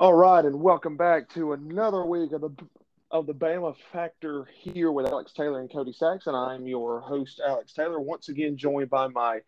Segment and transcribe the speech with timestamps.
[0.00, 2.52] All right, and welcome back to another week of the
[3.10, 6.36] of the Bama Factor here with Alex Taylor and Cody Saxon.
[6.36, 9.40] I'm your host, Alex Taylor, once again joined by my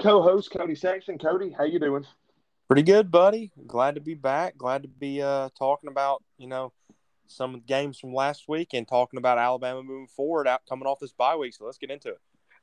[0.00, 1.18] co-host Cody Saxon.
[1.18, 2.06] Cody, how you doing?
[2.68, 3.52] Pretty good, buddy.
[3.66, 4.56] Glad to be back.
[4.56, 6.72] Glad to be uh, talking about you know
[7.26, 11.12] some games from last week and talking about Alabama moving forward, out coming off this
[11.12, 11.52] bye week.
[11.52, 12.20] So let's get into it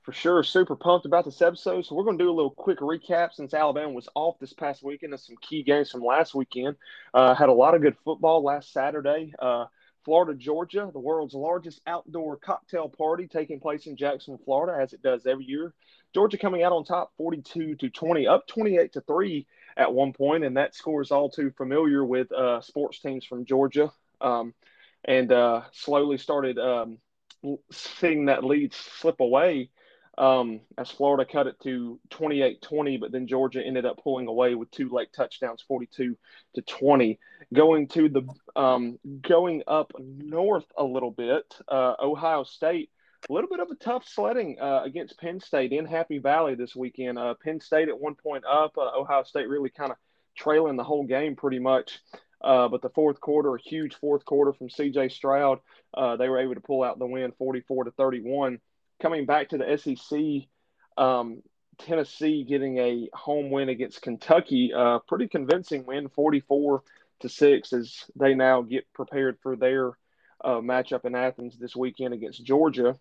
[0.10, 0.44] for sure.
[0.44, 1.86] Super pumped about this episode.
[1.86, 4.82] So we're going to do a little quick recap since Alabama was off this past
[4.82, 6.78] weekend of some key games from last weekend.
[7.14, 9.36] Uh, had a lot of good football last Saturday.
[9.38, 9.66] Uh,
[10.04, 15.04] Florida, Georgia, the world's largest outdoor cocktail party taking place in Jacksonville, Florida, as it
[15.04, 15.76] does every year.
[16.12, 19.46] Georgia coming out on top 42 to 20, up 28 to 3
[19.78, 23.46] at one point, and that score is all too familiar with uh, sports teams from
[23.46, 23.92] Georgia.
[24.22, 24.56] Um,
[25.06, 26.98] and uh, slowly started um,
[27.70, 29.70] seeing that lead slip away
[30.20, 34.70] um, as Florida cut it to 28-20, but then Georgia ended up pulling away with
[34.70, 36.18] two late touchdowns, 42
[36.56, 37.18] to 20.
[37.54, 38.28] Going to the
[38.60, 42.90] um, going up north a little bit, uh, Ohio State.
[43.30, 46.76] A little bit of a tough sledding uh, against Penn State in Happy Valley this
[46.76, 47.18] weekend.
[47.18, 49.98] Uh, Penn State at one point up, uh, Ohio State really kind of
[50.38, 52.00] trailing the whole game pretty much.
[52.42, 55.10] Uh, but the fourth quarter, a huge fourth quarter from C.J.
[55.10, 55.60] Stroud,
[55.94, 58.60] uh, they were able to pull out the win, 44 to 31
[59.02, 60.48] coming back to the SEC,
[60.98, 61.42] um,
[61.80, 66.84] Tennessee getting a home win against Kentucky, uh, pretty convincing win, 44
[67.22, 69.92] to six, as they now get prepared for their
[70.44, 72.98] uh, matchup in Athens this weekend against Georgia.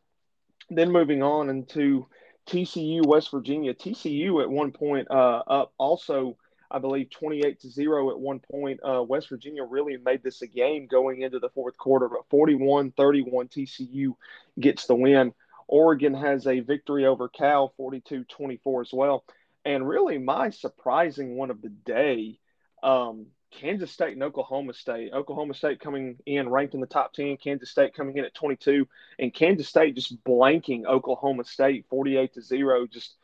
[0.70, 2.06] Then moving on into
[2.46, 3.74] TCU, West Virginia.
[3.74, 6.36] TCU at one point uh, up also,
[6.70, 8.80] I believe, 28 to 0 at one point.
[8.82, 12.92] Uh, West Virginia really made this a game going into the fourth quarter, but 41
[12.92, 14.14] 31 TCU
[14.58, 15.32] gets the win.
[15.68, 19.24] Oregon has a victory over Cal 42 24 as well.
[19.64, 22.38] And really, my surprising one of the day
[22.82, 25.12] um, Kansas State and Oklahoma State.
[25.12, 28.86] Oklahoma State coming in ranked in the top 10, Kansas State coming in at 22,
[29.18, 32.86] and Kansas State just blanking Oklahoma State 48 to 0.
[32.86, 33.16] Just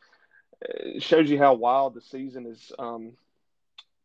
[0.63, 3.13] uh, shows you how wild the season is um,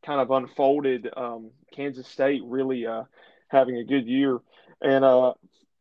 [0.05, 1.09] kind of unfolded.
[1.17, 3.05] Um, Kansas State really uh,
[3.49, 4.39] having a good year.
[4.83, 5.35] And, uh,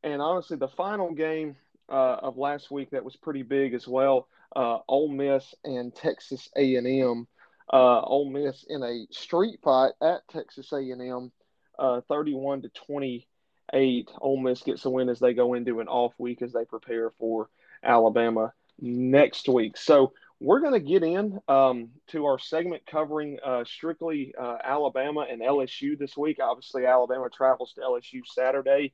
[0.03, 1.57] and honestly, the final game
[1.89, 4.27] uh, of last week that was pretty big as well.
[4.55, 7.27] Uh, Ole Miss and Texas A&M.
[7.71, 11.31] Uh, Ole Miss in a street fight at Texas A&M,
[11.77, 14.11] uh, 31 to 28.
[14.21, 17.11] Ole Miss gets a win as they go into an off week as they prepare
[17.11, 17.49] for
[17.83, 19.77] Alabama next week.
[19.77, 25.27] So we're going to get in um, to our segment covering uh, strictly uh, Alabama
[25.29, 26.39] and LSU this week.
[26.41, 28.93] Obviously, Alabama travels to LSU Saturday,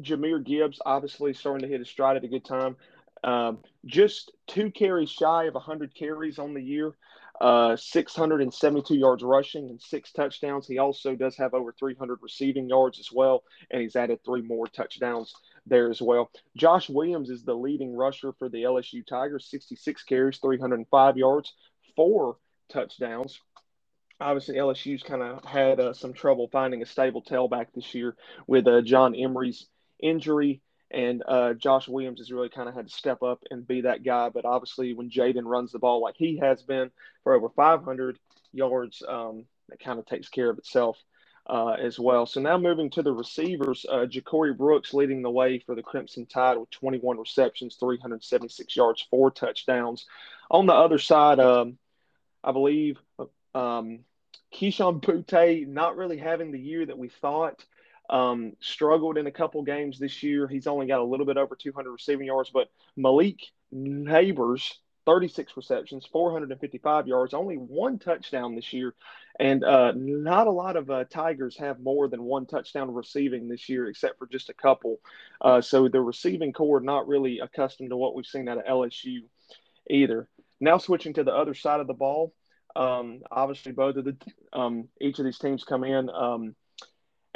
[0.01, 2.75] Jahmyr Gibbs obviously starting to hit his stride at a good time.
[3.23, 6.95] Um, just two carries shy of 100 carries on the year,
[7.41, 10.67] uh, 672 yards rushing and six touchdowns.
[10.67, 14.67] He also does have over 300 receiving yards as well, and he's added three more
[14.67, 15.33] touchdowns
[15.69, 16.31] there as well.
[16.55, 21.53] Josh Williams is the leading rusher for the LSU Tigers, 66 carries, 305 yards,
[21.95, 22.37] four
[22.69, 23.39] touchdowns.
[24.19, 28.15] Obviously, LSU's kind of had uh, some trouble finding a stable tailback this year
[28.47, 29.67] with uh, John Emery's
[30.01, 33.81] injury And uh, Josh Williams has really kind of had to step up and be
[33.81, 34.29] that guy.
[34.29, 36.91] But obviously, when Jayden runs the ball like he has been
[37.23, 38.17] for over 500
[38.53, 40.97] yards, um, that kind of takes care of itself
[41.49, 42.25] uh, as well.
[42.25, 46.25] So now moving to the receivers, uh, Ja'Corey Brooks leading the way for the Crimson
[46.25, 50.05] Tide with 21 receptions, 376 yards, four touchdowns.
[50.51, 51.77] On the other side, um,
[52.43, 52.97] I believe
[53.55, 53.99] um,
[54.53, 57.63] Kayshon Boutte not really having the year that we thought.
[58.09, 60.47] Um, struggled in a couple games this year.
[60.47, 63.39] He's only got a little bit over 200 receiving yards, but Malik
[63.73, 64.71] Nabers
[65.07, 68.93] 36 receptions, 455 yards, only one touchdown this year.
[69.39, 73.69] And uh, not a lot of uh, Tigers have more than one touchdown receiving this
[73.69, 74.99] year, except for just a couple.
[75.39, 79.19] Uh, so the receiving corps not really accustomed to what we've seen out of LSU
[79.89, 80.27] either.
[80.59, 82.33] Now switching to the other side of the ball,
[82.75, 84.17] um, obviously both of the
[84.51, 86.09] um, each of these teams come in.
[86.09, 86.53] Um,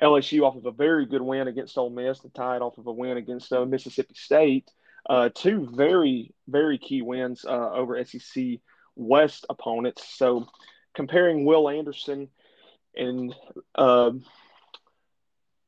[0.01, 2.91] LSU off of a very good win against Ole Miss, the Tide off of a
[2.91, 4.69] win against uh, Mississippi State.
[5.09, 8.59] Uh, two very, very key wins uh, over SEC
[8.95, 10.03] West opponents.
[10.15, 10.47] So
[10.93, 12.29] comparing Will Anderson
[12.95, 13.33] and
[13.75, 14.11] uh,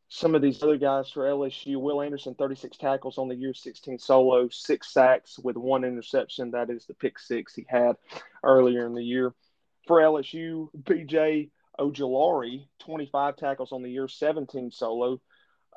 [0.09, 3.97] some of these other guys for LSU, Will Anderson, 36 tackles on the year, 16
[3.97, 6.51] solo, six sacks with one interception.
[6.51, 7.95] That is the pick six he had
[8.43, 9.33] earlier in the year.
[9.87, 11.49] For LSU, BJ
[11.79, 15.19] Ojulari, 25 tackles on the year, 17 solo,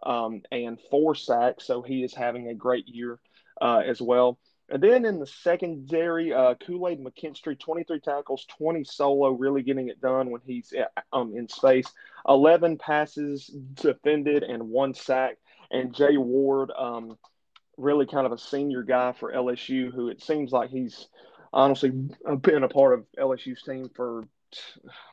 [0.02, 1.66] um, and four sacks.
[1.66, 3.18] So he is having a great year
[3.60, 4.38] uh, as well.
[4.68, 9.88] And then in the secondary, uh, Kool Aid McKinstry, 23 tackles, 20 solo, really getting
[9.88, 10.72] it done when he's
[11.12, 11.86] um, in space.
[12.28, 15.36] 11 passes defended and one sack.
[15.70, 17.16] And Jay Ward, um,
[17.76, 21.06] really kind of a senior guy for LSU, who it seems like he's
[21.52, 24.26] honestly been a part of LSU's team for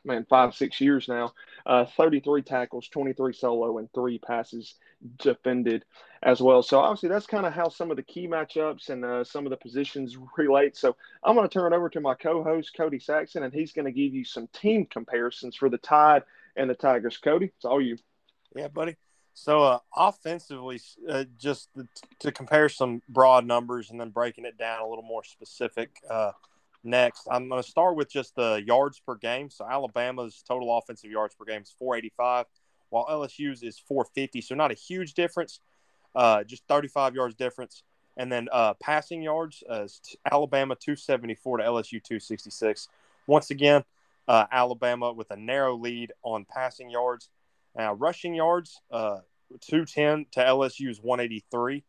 [0.04, 1.32] man, five, six years now.
[1.64, 4.74] Uh, 33 tackles, 23 solo, and three passes
[5.18, 5.84] defended
[6.22, 6.62] as well.
[6.62, 9.50] So obviously that's kind of how some of the key matchups and uh, some of
[9.50, 10.76] the positions relate.
[10.76, 13.84] So I'm going to turn it over to my co-host Cody Saxon, and he's going
[13.84, 16.22] to give you some team comparisons for the Tide
[16.56, 17.18] and the Tigers.
[17.18, 17.98] Cody, it's all you.
[18.56, 18.96] Yeah, buddy.
[19.34, 21.68] So uh, offensively, uh, just
[22.20, 25.90] to compare some broad numbers and then breaking it down a little more specific.
[26.08, 26.30] Uh,
[26.84, 29.50] next, I'm going to start with just the yards per game.
[29.50, 32.46] So Alabama's total offensive yards per game is 485
[32.94, 34.40] while LSU's is 450.
[34.40, 35.58] So not a huge difference,
[36.14, 37.82] uh, just 35 yards difference.
[38.16, 39.88] And then uh, passing yards, uh,
[40.30, 42.88] Alabama 274 to LSU 266.
[43.26, 43.82] Once again,
[44.28, 47.30] uh, Alabama with a narrow lead on passing yards.
[47.76, 49.18] Now, rushing yards, uh,
[49.60, 51.82] 210 to LSU's 183.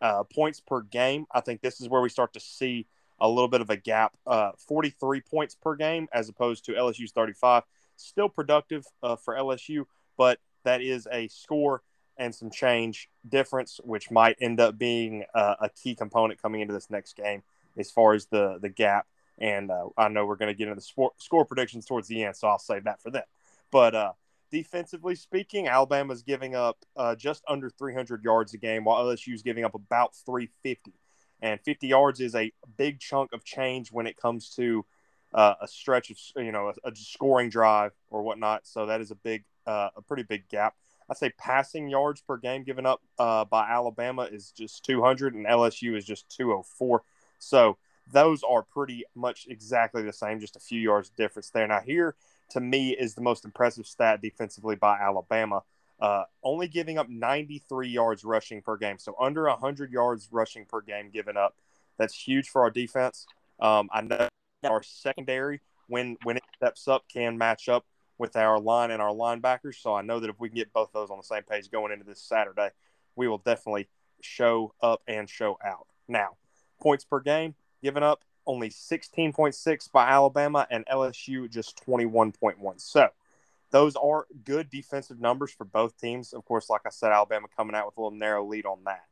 [0.00, 2.86] Uh, points per game, I think this is where we start to see
[3.20, 4.12] a little bit of a gap.
[4.58, 7.64] 43 points per game as opposed to LSU's 35.
[7.96, 9.84] Still productive for LSU,
[10.16, 11.82] but that is a score
[12.16, 16.74] and some change difference, which might end up being uh, a key component coming into
[16.74, 17.42] this next game
[17.78, 19.06] as far as the the gap.
[19.38, 22.36] And uh, I know we're going to get into the score predictions towards the end,
[22.36, 23.24] so I'll save that for them.
[23.70, 24.12] But uh,
[24.50, 29.42] defensively speaking, Alabama's giving up uh, just under 300 yards a game, while LSU is
[29.42, 30.92] giving up about 350.
[31.40, 34.84] And 50 yards is a big chunk of change when it comes to
[35.34, 38.66] uh, a stretch of you know a, a, scoring drive or whatnot.
[38.66, 40.74] So that is a big uh, a pretty big gap.
[41.10, 45.46] I say passing yards per game given up uh, by Alabama is just 200 and
[45.46, 47.02] LSU is just 204.
[47.38, 47.76] So
[48.10, 51.66] those are pretty much exactly the same, just a few yards difference there.
[51.66, 52.14] Now here
[52.50, 55.62] to me is the most impressive stat defensively by Alabama.
[56.00, 60.80] Uh, only giving up 93 yards rushing per game, so under 100 yards rushing per
[60.80, 61.54] game given up.
[61.96, 63.26] That's huge for our defense.
[63.60, 64.28] Um, I know
[64.70, 67.84] our secondary, when when it steps up, can match up
[68.18, 69.76] with our line and our linebackers.
[69.76, 71.92] So I know that if we can get both those on the same page going
[71.92, 72.70] into this Saturday,
[73.16, 73.88] we will definitely
[74.20, 75.86] show up and show out.
[76.08, 76.36] Now,
[76.80, 82.80] points per game given up only 16.6 by Alabama and LSU just 21.1.
[82.80, 83.08] So
[83.70, 86.32] those are good defensive numbers for both teams.
[86.32, 89.04] Of course, like I said, Alabama coming out with a little narrow lead on that.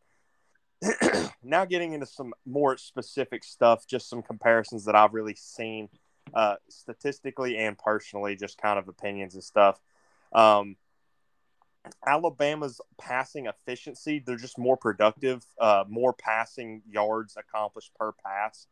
[1.42, 5.88] now getting into some more specific stuff, just some comparisons that I've really seen
[6.34, 9.80] uh, statistically and personally, just kind of opinions and stuff.
[10.32, 10.76] Um,
[12.06, 18.66] Alabama's passing efficiency, they're just more productive, uh, more passing yards accomplished per pass.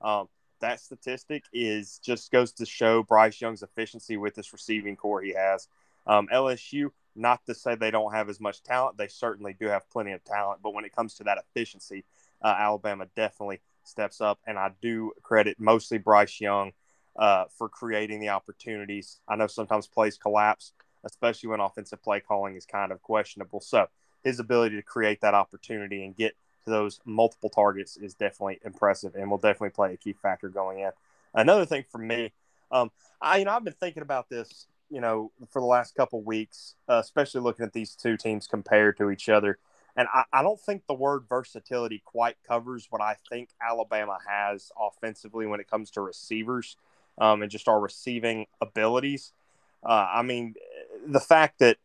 [0.00, 0.28] Um,
[0.60, 5.34] that statistic is just goes to show Bryce Young's efficiency with this receiving corps he
[5.34, 5.68] has.
[6.06, 9.88] Um, LSU, not to say they don't have as much talent, they certainly do have
[9.90, 12.04] plenty of talent, but when it comes to that efficiency,
[12.42, 16.72] uh, Alabama definitely steps up, and I do credit mostly Bryce Young
[17.16, 19.20] uh, for creating the opportunities.
[19.28, 20.72] I know sometimes plays collapse,
[21.04, 23.60] especially when offensive play calling is kind of questionable.
[23.60, 23.86] So
[24.22, 29.14] his ability to create that opportunity and get to those multiple targets is definitely impressive
[29.14, 30.90] and will definitely play a key factor going in.
[31.34, 32.32] Another thing for me,
[32.72, 32.90] um,
[33.20, 36.76] I you know I've been thinking about this you know for the last couple weeks,
[36.88, 39.58] uh, especially looking at these two teams compared to each other.
[39.96, 44.70] And I, I, don't think the word versatility quite covers what I think Alabama has
[44.80, 46.76] offensively when it comes to receivers
[47.18, 49.32] um, and just our receiving abilities.
[49.84, 50.54] Uh, I mean,
[51.06, 51.78] the fact that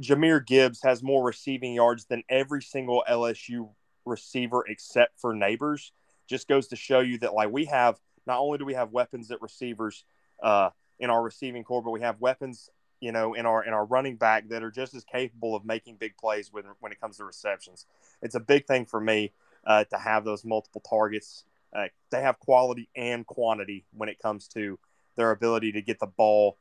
[0.00, 3.68] Jahmyr Gibbs has more receiving yards than every single LSU
[4.04, 5.90] receiver except for Nabers
[6.28, 9.30] just goes to show you that like we have not only do we have weapons
[9.30, 10.04] at receivers
[10.42, 13.84] uh, in our receiving corps, but we have weapons you know in our in our
[13.84, 17.18] running back that are just as capable of making big plays when when it comes
[17.18, 17.86] to receptions.
[18.22, 19.32] It's a big thing for me
[19.66, 21.44] uh, to have those multiple targets.
[21.72, 24.78] Uh, they have quality and quantity when it comes to
[25.16, 26.56] their ability to get the ball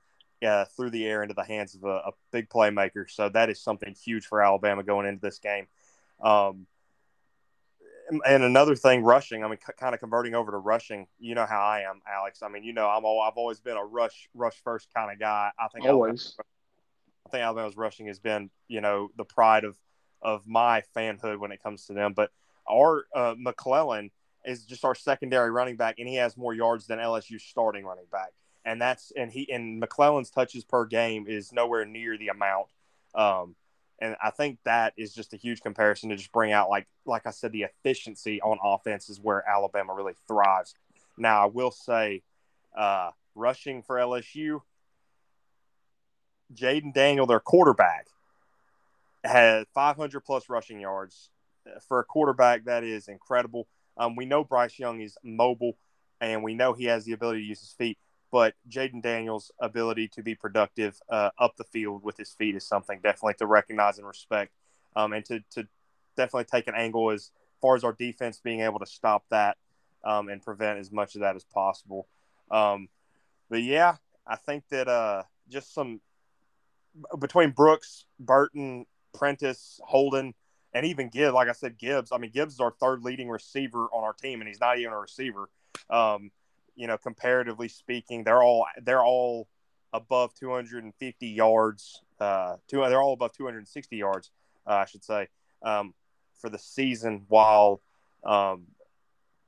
[0.45, 3.09] uh, through the air into the hands of a, a, big playmaker.
[3.09, 5.67] So that is something huge for Alabama going into this game.
[6.21, 6.65] Um,
[8.09, 9.43] and another thing, rushing.
[9.43, 11.07] I mean, c- kind of converting over to rushing.
[11.19, 12.41] You know how I am, Alex.
[12.43, 15.19] I mean, you know, I'm all, I've always been a rush rush first kind of
[15.19, 15.51] guy.
[15.59, 16.35] I think always.
[16.37, 16.43] Alabama,
[17.25, 19.77] I think Alabama's rushing has been, you know, the pride of
[20.21, 22.13] of my fanhood when it comes to them.
[22.13, 22.31] But
[22.69, 24.11] our uh, McClellan
[24.43, 28.05] is just our secondary running back, and he has more yards than LSU starting running
[28.11, 28.31] back
[28.65, 32.67] and that's and he and McClellan's touches per game is nowhere near the amount.
[33.13, 33.55] Um,
[33.99, 37.25] and I think that is just a huge comparison to just bring out like like
[37.25, 40.75] I said, the efficiency on offense is where Alabama really thrives.
[41.17, 42.23] Now I will say,
[42.77, 44.61] uh, rushing for LSU,
[46.53, 48.07] Jayden Daniel, their quarterback,
[49.23, 51.29] had 500 plus rushing yards
[51.87, 52.65] for a quarterback.
[52.65, 53.67] That is incredible.
[53.97, 55.77] Um, we know Bryce Young is mobile,
[56.19, 57.97] and we know he has the ability to use his feet
[58.31, 62.67] but Jayden Daniels' ability to be productive uh, up the field with his feet is
[62.67, 64.51] something definitely to recognize and respect,
[64.95, 65.67] um, and to, to
[66.17, 69.57] definitely take an angle as far as our defense being able to stop that
[70.03, 72.07] um, and prevent as much of that as possible.
[72.51, 72.89] Um,
[73.49, 76.01] but yeah, I think that uh, just some
[77.19, 80.33] between Brooks, Burton, Prentice, Holden,
[80.73, 81.33] and even Gibbs.
[81.33, 82.11] Like I said, Gibbs.
[82.11, 84.93] I mean, Gibbs is our third leading receiver on our team, and he's not even
[84.93, 85.49] a receiver.
[85.89, 86.31] Um,
[86.75, 89.47] you know, comparatively speaking, they're all they're all
[89.93, 92.01] above 250 yards.
[92.19, 94.31] Uh, two, they're all above 260 yards,
[94.67, 95.27] uh, I should say,
[95.61, 95.93] um,
[96.39, 97.25] for the season.
[97.27, 97.81] While
[98.23, 98.67] um,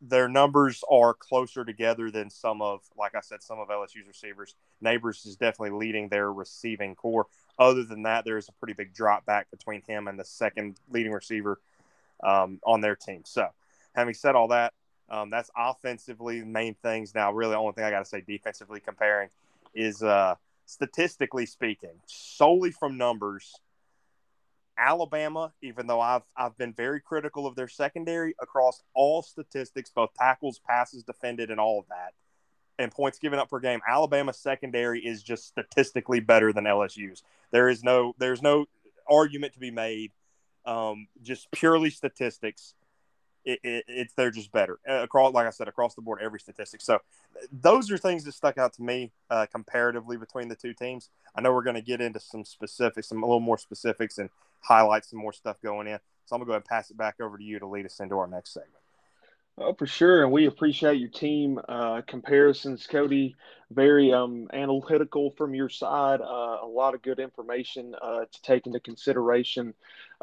[0.02, 4.56] their numbers are closer together than some of, like I said, some of LSU's receivers.
[4.84, 7.28] Nabers is definitely leading their receiving corps.
[7.58, 10.80] Other than that, there is a pretty big drop back between him and the second
[10.90, 11.60] leading receiver
[12.24, 13.24] um, on their team.
[13.26, 13.48] So,
[13.96, 14.74] having said all that,
[15.10, 17.16] um, that's offensively the main things.
[17.16, 19.30] Now, really, the only thing I got to say defensively comparing
[19.74, 20.36] is uh,
[20.66, 23.54] statistically speaking, solely from numbers.
[24.78, 30.14] Alabama, even though I've I've been very critical of their secondary across all statistics, both
[30.14, 32.14] tackles, passes defended, and all of that,
[32.78, 37.24] and points given up per game, Alabama secondary is just statistically better than LSU's.
[37.52, 38.66] There is no there's no
[39.10, 40.12] argument to be made.
[40.66, 42.74] Um, just purely statistics
[43.46, 45.34] it, it, it's they're just better uh, across.
[45.34, 46.82] Like I said, across the board, every statistic.
[46.82, 47.00] So
[47.52, 51.10] those are things that stuck out to me uh, comparatively between the two teams.
[51.36, 54.30] I know we're going to get into some specifics, some a little more specifics, and
[54.62, 56.00] highlight some more stuff going in.
[56.26, 58.00] So I'm gonna go ahead and pass it back over to you to lead us
[58.00, 58.74] into our next segment.
[59.60, 63.36] Oh, for sure, and we appreciate your team uh, comparisons, Cody.
[63.72, 66.22] Very um, analytical from your side.
[66.22, 69.74] Uh, a lot of good information uh, to take into consideration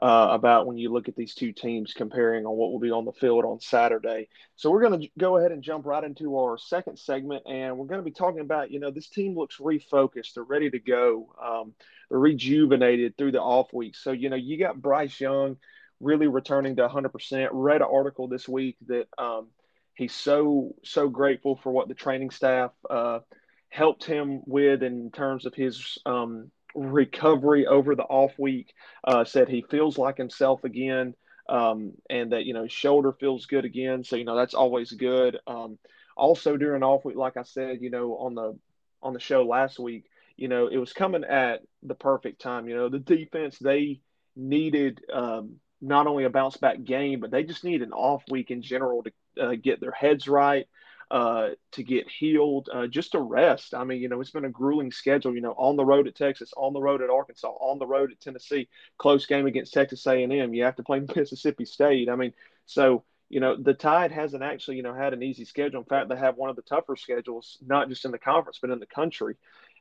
[0.00, 3.04] uh, about when you look at these two teams comparing on what will be on
[3.04, 4.28] the field on Saturday.
[4.54, 7.86] So we're going to go ahead and jump right into our second segment, and we're
[7.86, 10.34] going to be talking about you know this team looks refocused.
[10.34, 11.34] They're ready to go.
[11.44, 11.74] Um,
[12.08, 13.96] they're rejuvenated through the off week.
[13.96, 15.56] So you know you got Bryce Young
[16.04, 17.48] really returning to 100%.
[17.52, 19.48] Read an article this week that um,
[19.94, 23.20] he's so so grateful for what the training staff uh,
[23.68, 28.72] helped him with in terms of his um, recovery over the off week.
[29.02, 31.14] Uh, said he feels like himself again,
[31.48, 34.04] um, and that you know his shoulder feels good again.
[34.04, 35.38] So you know that's always good.
[35.46, 35.78] Um,
[36.16, 38.58] also during off week, like I said, you know on the
[39.02, 40.04] on the show last week,
[40.36, 42.68] you know it was coming at the perfect time.
[42.68, 44.00] You know the defense they
[44.36, 48.50] needed um, not only a bounce back game, but they just need an off week
[48.50, 49.12] in general to
[49.42, 50.66] uh, get their heads right,
[51.10, 53.74] uh, to get healed, uh, just to rest.
[53.74, 55.34] I mean, you know, it's been a grueling schedule.
[55.34, 58.10] You know, on the road at Texas, on the road at Arkansas, on the road
[58.10, 60.54] at Tennessee, close game against Texas A&M.
[60.54, 62.08] You have to play Mississippi State.
[62.08, 62.32] I mean,
[62.66, 65.80] so you know, the Tide hasn't actually, you know, had an easy schedule.
[65.80, 68.70] In fact, they have one of the tougher schedules, not just in the conference, but
[68.70, 69.36] in the country.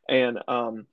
[0.09, 0.87] And um,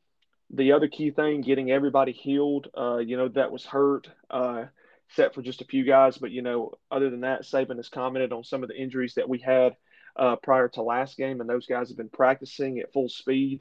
[0.50, 2.68] the other key thing, getting everybody healed.
[2.76, 4.64] Uh, you know, that was hurt, uh,
[5.10, 6.18] except for just a few guys.
[6.18, 9.28] But, you know, other than that, Saban has commented on some of the injuries that
[9.28, 9.76] we had
[10.16, 13.60] uh, prior to last game, and those guys have been practicing at full speed.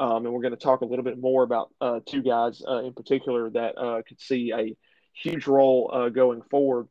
[0.00, 2.82] Um, and we're going to talk a little bit more about uh, two guys uh,
[2.84, 4.76] in particular that uh, could see a
[5.12, 6.88] huge role uh, going forward.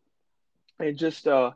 [0.79, 1.51] And just, uh,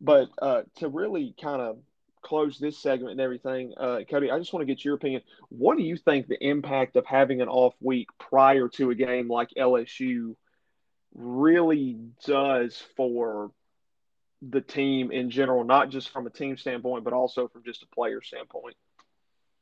[0.00, 1.78] but uh, to really kind of
[2.22, 3.74] close this segment and everything,
[4.10, 5.22] Cody, I just want to get your opinion.
[5.48, 9.28] What do you think the impact of having an off week prior to a game
[9.28, 10.34] like LSU
[11.14, 13.50] really does for
[14.42, 17.86] the team in general, not just from a team standpoint, but also from just a
[17.86, 18.74] player standpoint?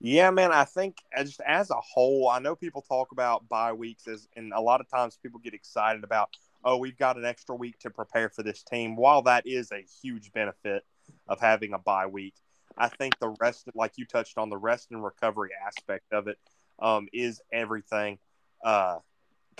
[0.00, 0.52] Yeah, man.
[0.52, 4.52] I think just as a whole, I know people talk about bye weeks as, and
[4.52, 6.28] a lot of times people get excited about,
[6.64, 8.94] oh, we've got an extra week to prepare for this team.
[8.94, 10.84] While that is a huge benefit
[11.26, 12.34] of having a bye week,
[12.76, 16.38] I think the rest, like you touched on, the rest and recovery aspect of it
[16.78, 18.18] um, is everything.
[18.64, 18.98] Uh,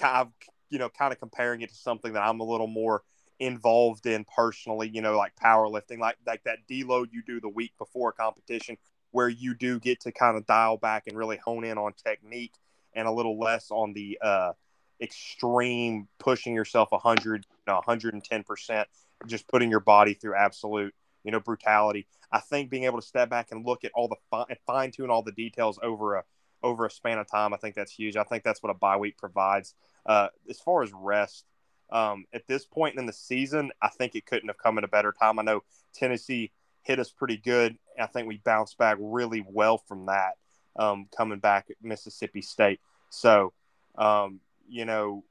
[0.00, 0.28] of,
[0.70, 3.02] you know, kind of comparing it to something that I'm a little more
[3.40, 7.72] involved in personally, you know, like powerlifting, like like that deload you do the week
[7.78, 8.76] before a competition
[9.10, 12.54] where you do get to kind of dial back and really hone in on technique
[12.94, 14.52] and a little less on the uh,
[15.00, 18.84] extreme pushing yourself 100 you know, 110%
[19.26, 20.94] just putting your body through absolute
[21.25, 22.06] you know brutality.
[22.30, 25.10] I think being able to step back and look at all the fi- fine tune
[25.10, 26.25] all the details over a
[26.62, 28.16] over a span of time i think that's huge.
[28.16, 29.75] I think that's what a bye week provides
[30.08, 31.44] uh, as far as rest
[31.90, 34.88] um, at this point in the season i think it couldn't have come at a
[34.88, 35.60] better time i know
[35.94, 36.50] tennessee
[36.88, 37.76] hit us pretty good.
[38.00, 40.32] I think we bounced back really well from that
[40.76, 42.80] um, coming back at Mississippi State.
[43.10, 43.52] So,
[43.96, 45.22] um, you know,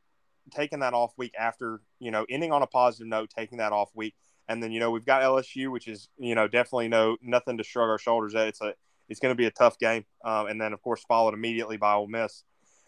[0.51, 3.89] taking that off week after, you know, ending on a positive note, taking that off
[3.95, 4.13] week.
[4.47, 7.63] And then, you know, we've got LSU, which is, you know, definitely no nothing to
[7.63, 8.47] shrug our shoulders at.
[8.47, 8.75] It's a
[9.09, 10.05] it's going to be a tough game.
[10.23, 12.43] Um, and then, of course, followed immediately by Ole Miss.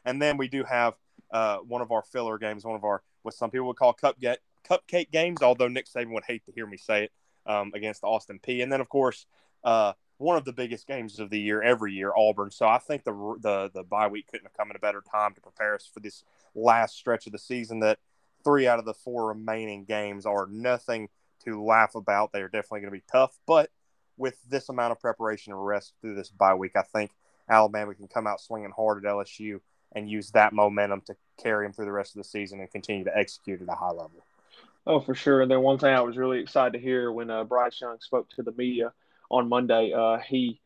[0.06, 0.94] And then we do have
[1.32, 4.20] uh, one of our filler games, one of our what some people would call cup
[4.20, 4.40] get,
[4.70, 7.12] cupcake games, although Nick Saban would hate to hear me say it
[7.46, 8.64] um, against Austin Peay.
[8.64, 9.26] And then, of course,
[9.64, 12.52] uh, one of the biggest games of the year every year, Auburn.
[12.52, 15.34] So I think the the the bye week couldn't have come at a better time
[15.34, 16.24] to prepare us for this
[16.56, 17.80] last stretch of the season.
[17.80, 18.00] That
[18.44, 21.10] three out of the four remaining games are nothing
[21.46, 22.32] to laugh about.
[22.32, 23.70] They are definitely going to be tough, but
[24.18, 27.12] with this amount of preparation and rest through this bye week, I think
[27.50, 29.62] Alabama can come out swinging hard at LSU
[29.94, 33.04] and use that momentum to carry them through the rest of the season and continue
[33.04, 34.24] to execute at a high level.
[34.86, 35.42] Oh, for sure.
[35.42, 38.30] And then one thing I was really excited to hear when uh, Bryce Young spoke
[38.32, 38.94] to the media
[39.30, 40.62] on Monday, uh, he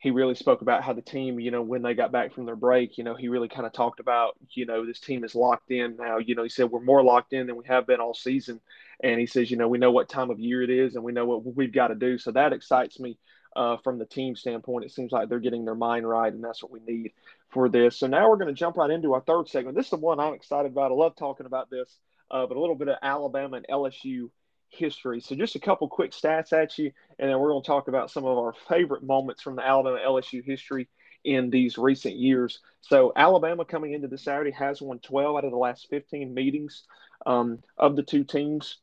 [0.00, 2.54] he really spoke about how the team, you know, when they got back from their
[2.54, 5.72] break, you know, he really kind of talked about, you know, this team is locked
[5.72, 6.18] in now.
[6.18, 8.60] You know, he said we're more locked in than we have been all season,
[9.02, 11.12] and he says, you know, we know what time of year it is, and we
[11.12, 12.16] know what we've got to do.
[12.16, 13.18] So that excites me
[13.56, 14.84] uh, from the team standpoint.
[14.84, 17.12] It seems like they're getting their mind right, and that's what we need
[17.50, 17.96] for this.
[17.96, 19.76] So now we're going to jump right into our third segment.
[19.76, 20.92] This is the one I'm excited about.
[20.92, 21.98] I love talking about this
[22.30, 24.30] uh, but a little bit of Alabama and LSU
[24.70, 25.20] history.
[25.20, 28.10] So just a couple quick stats at you, and then we're going to talk about
[28.10, 30.88] some of our favorite moments from the Alabama LSU history
[31.24, 32.60] in these recent years.
[32.80, 36.84] So Alabama coming into this Saturday has won 12 out of the last 15 meetings
[37.26, 38.78] um, of the two teams.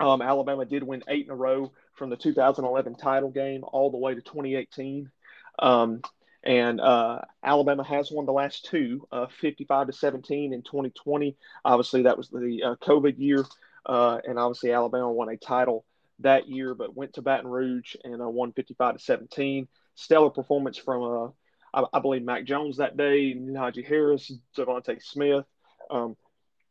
[0.00, 3.98] Um, Alabama did win eight in a row from the 2011 title game all the
[3.98, 5.10] way to 2018.
[5.58, 6.02] Um,
[6.42, 11.36] and uh, Alabama has won the last two, uh, 55 to 17 in 2020.
[11.64, 13.44] Obviously, that was the uh, COVID year,
[13.86, 15.86] uh, and obviously Alabama won a title
[16.18, 19.68] that year, but went to Baton Rouge and uh, won 55 to 17.
[19.94, 25.46] Stellar performance from, uh, I, I, believe, Mac Jones that day, Najee Harris, DeVonta Smith.
[25.90, 26.14] Um,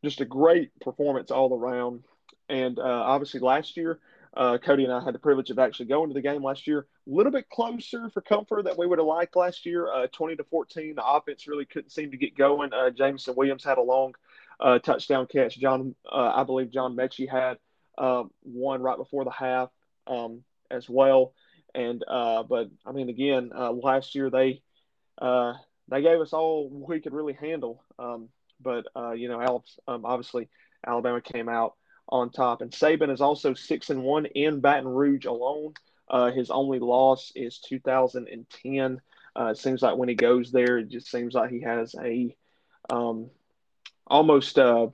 [0.04, 2.04] just a great performance all around.
[2.48, 4.00] And obviously, last year
[4.36, 6.88] uh, Cody and I had the privilege of actually going to the game last year.
[7.08, 9.92] A little bit closer for comfort that we would have liked last year.
[9.92, 10.96] Uh, 20 to 14.
[10.96, 12.74] The offense really couldn't seem to get going.
[12.74, 14.16] Uh, Jameson Williams had a long
[14.60, 15.60] uh, touchdown catch.
[15.60, 17.58] John, uh, I believe John Metchie had
[17.98, 19.70] uh, one right before the half
[20.08, 21.34] um, as well.
[21.76, 24.62] And but I mean, again, last year they
[25.20, 27.84] they gave us all we could really handle.
[27.98, 28.30] Um,
[28.62, 30.50] but you know, um, obviously
[30.86, 31.76] Alabama came out
[32.10, 32.62] on top.
[32.62, 35.74] And Saban is also six and one in Baton Rouge alone.
[36.10, 39.02] Uh, his only loss is 2010.
[39.36, 42.36] Uh, it seems like when he goes there, it just seems like he has a
[42.90, 43.30] um,
[44.06, 44.88] almost uh,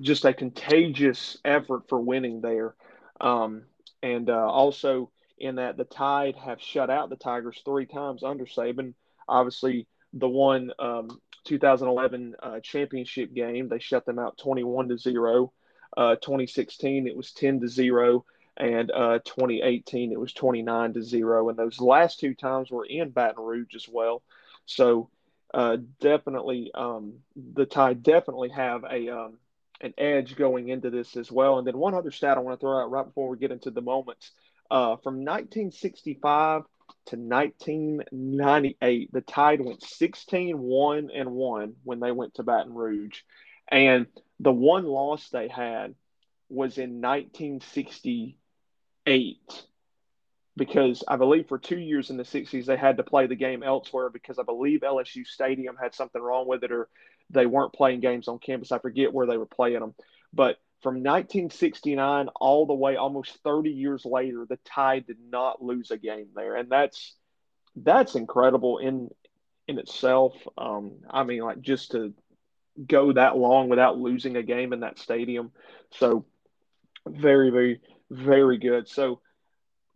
[0.00, 2.74] just a contagious effort for winning there.
[3.20, 3.62] Um,
[4.02, 8.44] and uh, also in that the Tide have shut out the Tigers three times under
[8.44, 8.94] Saban.
[9.28, 13.68] Obviously, the one um, 2011 uh, championship game.
[13.68, 15.52] They shut them out 21 to zero.
[15.96, 18.24] Uh, 2016 it was 10 to zero,
[18.56, 21.48] and uh, 2018 it was 29 to zero.
[21.48, 24.22] And those last two times were in Baton Rouge as well.
[24.66, 25.08] So
[25.54, 29.38] uh, definitely um, the Tide definitely have a um,
[29.80, 31.58] an edge going into this as well.
[31.58, 33.70] And then one other stat I want to throw out right before we get into
[33.70, 34.32] the moments
[34.70, 36.62] uh, from 1965
[37.06, 43.20] to 1998, the Tide went 16 1 and 1 when they went to Baton Rouge.
[43.68, 44.06] And
[44.40, 45.94] the one loss they had
[46.48, 49.38] was in 1968
[50.56, 53.62] because I believe for two years in the 60s they had to play the game
[53.62, 56.88] elsewhere because I believe LSU Stadium had something wrong with it or
[57.30, 58.72] they weren't playing games on campus.
[58.72, 59.94] I forget where they were playing them.
[60.32, 65.90] But from 1969 all the way almost 30 years later, the Tide did not lose
[65.90, 66.56] a game there.
[66.56, 67.14] And that's
[67.76, 69.10] that's incredible in
[69.68, 70.34] in itself.
[70.56, 72.14] Um, I mean, like just to
[72.84, 75.50] go that long without losing a game in that stadium.
[75.92, 76.26] So
[77.06, 78.88] very, very, very good.
[78.88, 79.20] So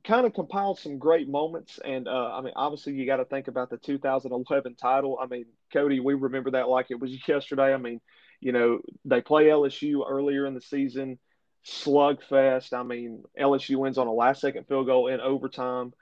[0.05, 1.79] kind of compiled some great moments.
[1.85, 5.19] And uh, I mean, obviously, you got to think about the 2011 title.
[5.21, 7.75] I mean, Cody, we remember that like it was yesterday.
[7.75, 8.01] I mean,
[8.40, 11.18] you know, they play LSU earlier in the season,
[11.66, 12.72] slugfest.
[12.72, 15.92] I mean, LSU wins on a last second field goal in overtime.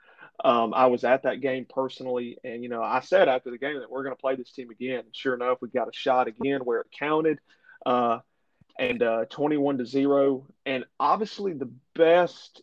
[0.43, 3.79] Um, I was at that game personally, and you know, I said after the game
[3.79, 5.03] that we're going to play this team again.
[5.11, 7.39] Sure enough, we got a shot again where it counted.
[7.85, 8.19] Uh,
[8.79, 10.47] and uh, 21 to 0.
[10.65, 12.61] And obviously, the best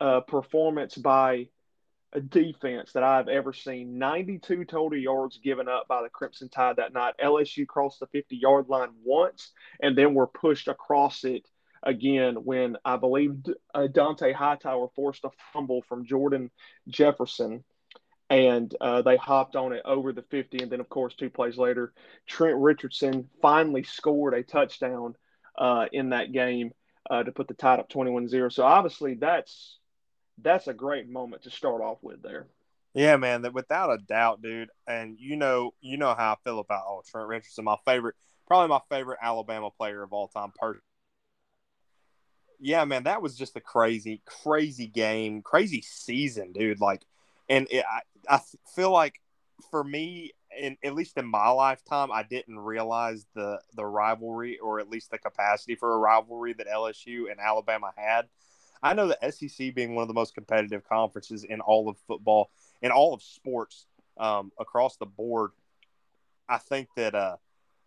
[0.00, 1.48] uh, performance by
[2.20, 6.92] defense that I've ever seen 92 total yards given up by the Crimson Tide that
[6.92, 7.14] night.
[7.22, 11.46] LSU crossed the 50 yard line once and then were pushed across it
[11.82, 13.36] again when I believe
[13.74, 16.50] uh, Dont'a Hightower forced a fumble from Jordan
[16.88, 17.64] Jefferson
[18.28, 20.58] and uh, they hopped on it over the 50.
[20.58, 21.92] And then, of course, two plays later,
[22.26, 25.14] Trent Richardson finally scored a touchdown
[25.56, 26.72] uh, in that game
[27.08, 28.52] uh, to put the tide up 21-0.
[28.52, 29.78] So obviously that's
[30.42, 32.46] that's a great moment to start off with there.
[32.94, 34.70] Yeah, man, that without a doubt, dude.
[34.86, 38.14] And you know, you know how I feel about oh Trent Richardson, my favorite,
[38.46, 40.52] probably my favorite Alabama player of all time.
[40.58, 40.80] Per-
[42.58, 46.80] yeah, man, that was just a crazy, crazy game, crazy season, dude.
[46.80, 47.02] Like,
[47.48, 48.40] and it, I, I
[48.74, 49.20] feel like
[49.70, 54.80] for me, in at least in my lifetime, I didn't realize the the rivalry or
[54.80, 58.26] at least the capacity for a rivalry that LSU and Alabama had.
[58.82, 62.50] I know the SEC being one of the most competitive conferences in all of football,
[62.82, 63.86] in all of sports
[64.18, 65.50] um, across the board.
[66.48, 67.36] I think that uh,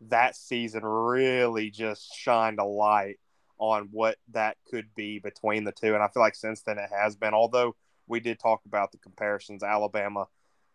[0.10, 3.20] that season really just shined a light
[3.58, 6.90] on what that could be between the two, and I feel like since then it
[6.92, 7.34] has been.
[7.34, 7.76] Although
[8.08, 10.28] we did talk about the comparisons, Alabama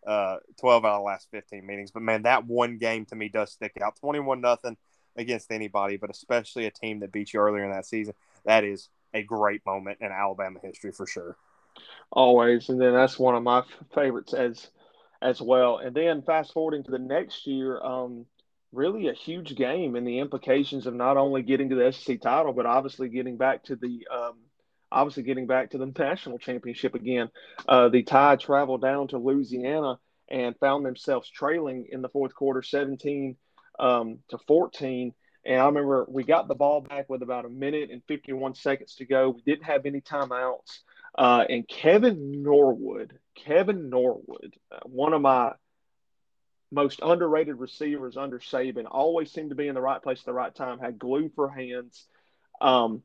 [0.05, 1.91] uh, 12 out of the last 15 meetings.
[1.91, 3.95] But man, that one game to me does stick out.
[3.99, 4.77] 21 nothing
[5.15, 8.13] against anybody, but especially a team that beat you earlier in that season.
[8.45, 11.37] That is a great moment in Alabama history for sure.
[12.11, 14.69] Always, and then that's one of my favorites as
[15.21, 15.77] as well.
[15.77, 18.25] And then fast forwarding to the next year, um,
[18.71, 22.53] really a huge game and the implications of not only getting to the SEC title,
[22.53, 24.35] but obviously getting back to the um,
[24.91, 27.29] obviously getting back to the national championship again.
[27.67, 29.99] Uh, the Tide traveled down to Louisiana
[30.29, 33.35] and found themselves trailing in the fourth quarter, 17
[33.79, 35.13] um, to 14.
[35.45, 38.95] And I remember we got the ball back with about a minute and 51 seconds
[38.95, 39.29] to go.
[39.29, 40.79] We didn't have any timeouts.
[41.17, 45.53] Uh, and Kevin Norwood, Kevin Norwood, uh, one of my
[46.71, 50.33] most underrated receivers under Saban, always seemed to be in the right place at the
[50.33, 52.05] right time, had glue for hands.
[52.59, 53.03] Um,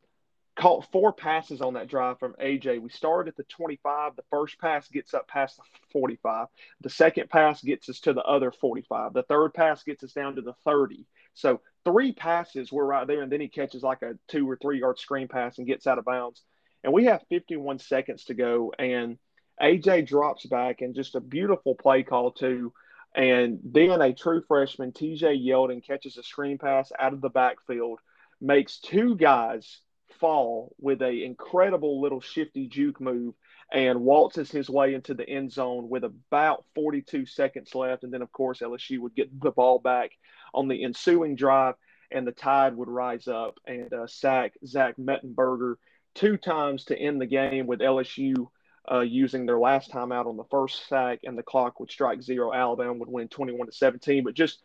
[0.56, 2.80] caught four passes on that drive from AJ.
[2.80, 4.16] We started at the 25.
[4.16, 6.48] The first pass gets up past the 45.
[6.80, 9.12] The second pass gets us to the other 45.
[9.12, 11.06] The third pass gets us down to the 30.
[11.34, 14.80] So three passes were right there, and then he catches like a two or three
[14.80, 16.42] yard screen pass and gets out of bounds.
[16.82, 19.18] And we have 51 seconds to go, and
[19.60, 22.72] AJ drops back and just a beautiful play call too.
[23.14, 27.98] And then a true freshman, TJ Yeldon, catches a screen pass out of the backfield,
[28.40, 29.80] makes two guys
[30.20, 33.34] fall with a incredible little shifty juke move
[33.72, 38.02] and waltzes his way into the end zone with about 42 seconds left.
[38.04, 40.10] And then, of course, LSU would get the ball back
[40.54, 41.74] on the ensuing drive,
[42.10, 45.76] and the tide would rise up and uh, sack Zach Mettenberger
[46.14, 48.48] two times to end the game with LSU
[48.90, 52.22] uh, using their last time out on the first sack, and the clock would strike
[52.22, 52.52] zero.
[52.52, 54.24] Alabama would win 21 to 17.
[54.24, 54.62] But just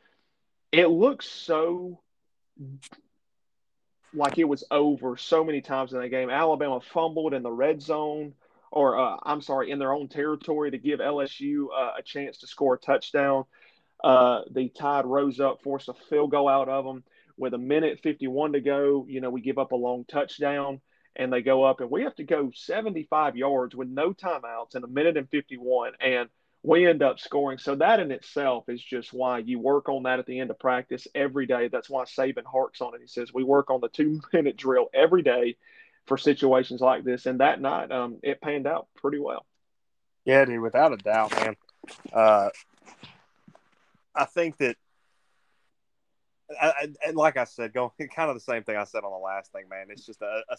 [0.71, 2.01] it looks so
[4.13, 6.29] like it was over so many times in that game.
[6.29, 8.33] Alabama fumbled in the red zone,
[8.71, 12.47] or uh, I'm sorry, in their own territory to give LSU uh, a chance to
[12.47, 13.45] score a touchdown.
[14.05, 17.03] Uh, the Tide rose up, forced a field goal out of them
[17.37, 19.07] with a minute 51 to go.
[19.09, 20.79] You know, we give up a long touchdown
[21.15, 24.83] and they go up, and we have to go 75 yards with no timeouts in
[24.83, 25.93] a minute and 51.
[25.99, 26.29] And
[26.61, 27.57] we end up scoring.
[27.57, 30.59] So that in itself is just why you work on that at the end of
[30.59, 31.69] practice every day.
[31.69, 33.01] That's why Saban harks on it.
[33.01, 35.57] He says we work on the two minute drill every day
[36.05, 37.25] for situations like this.
[37.25, 39.47] And that night, um, it panned out pretty well.
[40.25, 41.55] Yeah, dude, without a doubt, man.
[42.13, 42.49] Uh,
[44.15, 44.77] I think that,
[46.61, 49.17] I, I, like I said, going kind of the same thing I said on the
[49.17, 49.87] last thing, man.
[49.89, 50.57] It's just a, a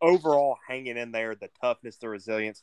[0.00, 2.62] overall hanging in there, the toughness, the resilience.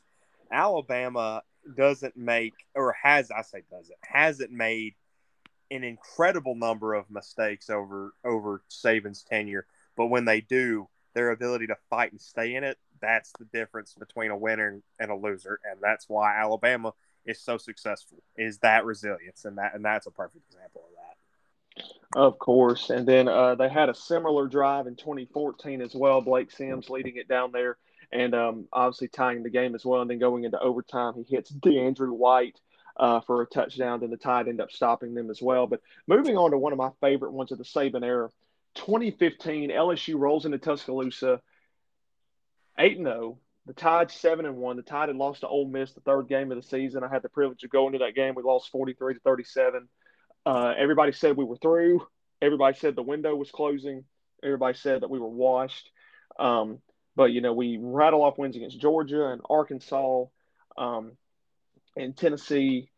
[0.50, 1.42] Alabama
[1.76, 4.94] doesn't make, or has I say doesn't hasn't made
[5.70, 9.66] an incredible number of mistakes over over Saban's tenure,
[9.96, 13.94] but when they do, their ability to fight and stay in it, that's the difference
[13.94, 16.92] between a winner and a loser, and that's why Alabama
[17.28, 18.22] is so successful.
[18.36, 22.18] Is that resilience, and that and that's a perfect example of that.
[22.18, 26.20] Of course, and then uh, they had a similar drive in 2014 as well.
[26.20, 27.76] Blake Sims leading it down there
[28.10, 30.00] and um, obviously tying the game as well.
[30.00, 32.58] And then going into overtime, he hits DeAndrew White
[32.96, 34.00] uh, for a touchdown.
[34.00, 35.66] Then the Tide end up stopping them as well.
[35.66, 38.30] But moving on to one of my favorite ones of the Saban era,
[38.74, 41.40] 2015, LSU rolls into Tuscaloosa,
[42.78, 43.38] 8 0.
[43.68, 44.76] The Tide seven and one.
[44.76, 47.04] The Tide had lost to Ole Miss the third game of the season.
[47.04, 48.34] I had the privilege of going to that game.
[48.34, 49.86] We lost 43 to 37.
[50.46, 52.06] Uh, everybody said we were through.
[52.40, 54.04] Everybody said the window was closing.
[54.42, 55.90] Everybody said that we were washed.
[56.38, 56.78] Um,
[57.14, 60.24] but you know, we rattle off wins against Georgia and Arkansas,
[60.78, 61.12] um,
[61.94, 62.90] and Tennessee,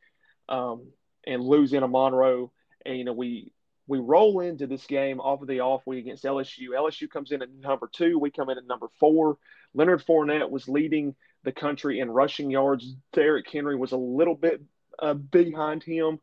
[0.49, 0.93] um,
[1.27, 2.53] and Louisiana Monroe,
[2.87, 3.51] and you know we
[3.89, 6.69] we roll into this game off of the off week against LSU.
[6.77, 8.21] LSU comes in at number two.
[8.21, 9.37] We come in at number four.
[9.75, 12.95] Leonard Fournette was leading the country in rushing yards.
[13.13, 14.61] Derrick Henry was a little bit
[14.99, 16.19] uh, behind him.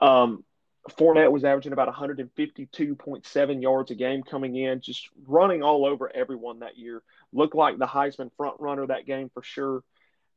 [0.00, 0.44] Um,
[0.90, 6.60] Fournette was averaging about 152.7 yards a game coming in, just running all over everyone
[6.60, 7.02] that year.
[7.32, 9.82] Looked like the Heisman front runner that game for sure.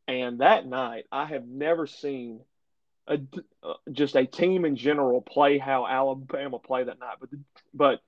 [0.08, 2.39] And that night, I have never seen
[3.08, 3.20] a,
[3.62, 7.17] uh, just a team in general play how Alabama played that night.
[7.20, 7.39] But the,
[7.74, 8.02] but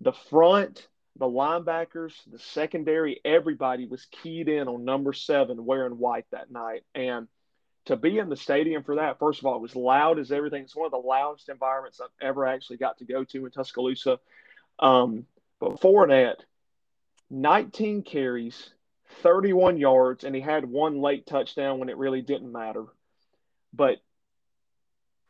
[0.00, 0.86] the front,
[1.18, 6.84] the linebackers, the secondary, everybody was keyed in on number seven wearing white that night.
[6.94, 7.28] And
[7.86, 10.64] to be in the stadium for that, first of all, it was loud as everything.
[10.64, 14.18] It's one of the loudest environments I've ever actually got to go to in Tuscaloosa.
[14.78, 15.26] Um,
[15.58, 16.40] but Fournette,
[17.30, 18.70] 19 carries,
[19.22, 22.84] 31 yards, and he had one late touchdown when it really didn't matter.
[23.72, 23.98] But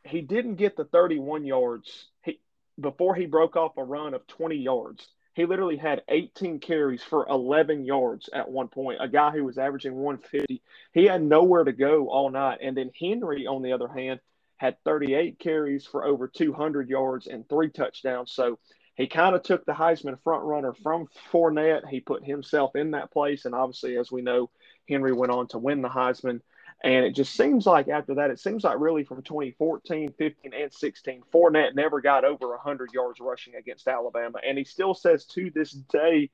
[0.03, 2.39] he didn't get the 31 yards he,
[2.79, 5.07] before he broke off a run of 20 yards.
[5.37, 8.97] He literally had 18 carries for 11 yards at one point.
[8.99, 10.63] A guy who was averaging 150.
[10.93, 12.57] He had nowhere to go all night.
[12.63, 14.19] And then Henry, on the other hand,
[14.55, 18.31] had 38 carries for over 200 yards and three touchdowns.
[18.31, 18.57] So
[18.95, 21.87] he kind of took the Heisman front runner from Fournette.
[21.87, 23.45] He put himself in that place.
[23.45, 24.49] And obviously, as we know,
[24.89, 26.41] Henry went on to win the Heisman.
[26.83, 30.71] And it just seems like after that, it seems like really from 2014, 15, and
[30.71, 34.39] 16, Fournette never got over 100 yards rushing against Alabama.
[34.47, 36.29] And he still says to this day,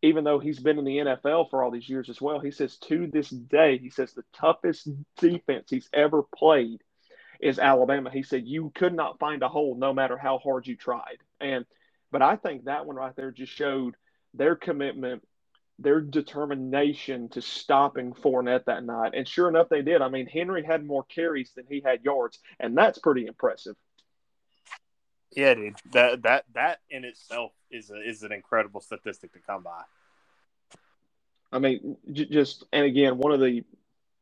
[0.00, 2.76] even though he's been in the NFL for all these years as well, he says
[2.78, 6.80] to this day, he says the toughest defense he's ever played
[7.40, 8.10] is Alabama.
[8.10, 11.18] He said you could not find a hole no matter how hard you tried.
[11.40, 11.66] And
[12.10, 13.94] but I think that one right there just showed
[14.34, 15.22] their commitment
[15.78, 19.12] their determination to stopping Fournette that night.
[19.14, 20.02] And sure enough, they did.
[20.02, 23.76] I mean, Henry had more carries than he had yards, and that's pretty impressive.
[25.34, 25.76] Yeah, dude.
[25.92, 29.82] That that that in itself is a, is an incredible statistic to come by.
[31.50, 33.64] I mean, j- just and again, one of the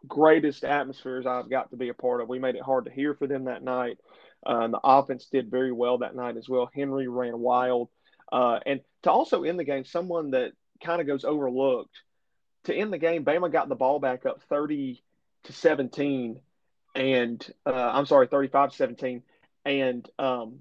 [0.07, 2.29] greatest atmospheres I've got to be a part of.
[2.29, 3.99] We made it hard to hear for them that night.
[4.45, 6.71] Uh, the offense did very well that night as well.
[6.73, 7.89] Henry ran wild.
[8.33, 11.97] Uh, and to also end the game, someone that kind of goes overlooked.
[12.65, 15.03] To end the game, Bama got the ball back up 30
[15.45, 16.41] to 17,
[16.95, 19.23] and uh, I'm sorry, 35 to 17,
[19.65, 20.61] and um,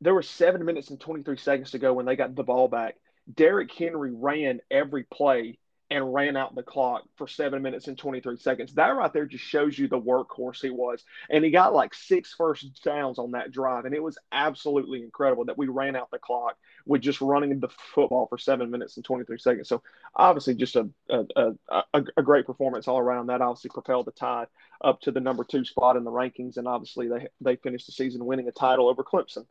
[0.00, 2.96] there were seven minutes and 23 seconds to go when they got the ball back.
[3.32, 8.36] Derrick Henry ran every play and ran out the clock for seven minutes and 23
[8.38, 8.74] seconds.
[8.74, 11.04] That right there just shows you the workhorse he was.
[11.30, 13.84] And he got like six first downs on that drive.
[13.84, 17.68] And it was absolutely incredible that we ran out the clock with just running the
[17.94, 19.68] football for seven minutes and 23 seconds.
[19.68, 19.80] So
[20.16, 23.28] obviously just a, a, a, a great performance all around.
[23.28, 24.48] That obviously propelled the Tide
[24.82, 26.56] up to the number two spot in the rankings.
[26.56, 29.46] And obviously they, they finished the season winning a title over Clemson.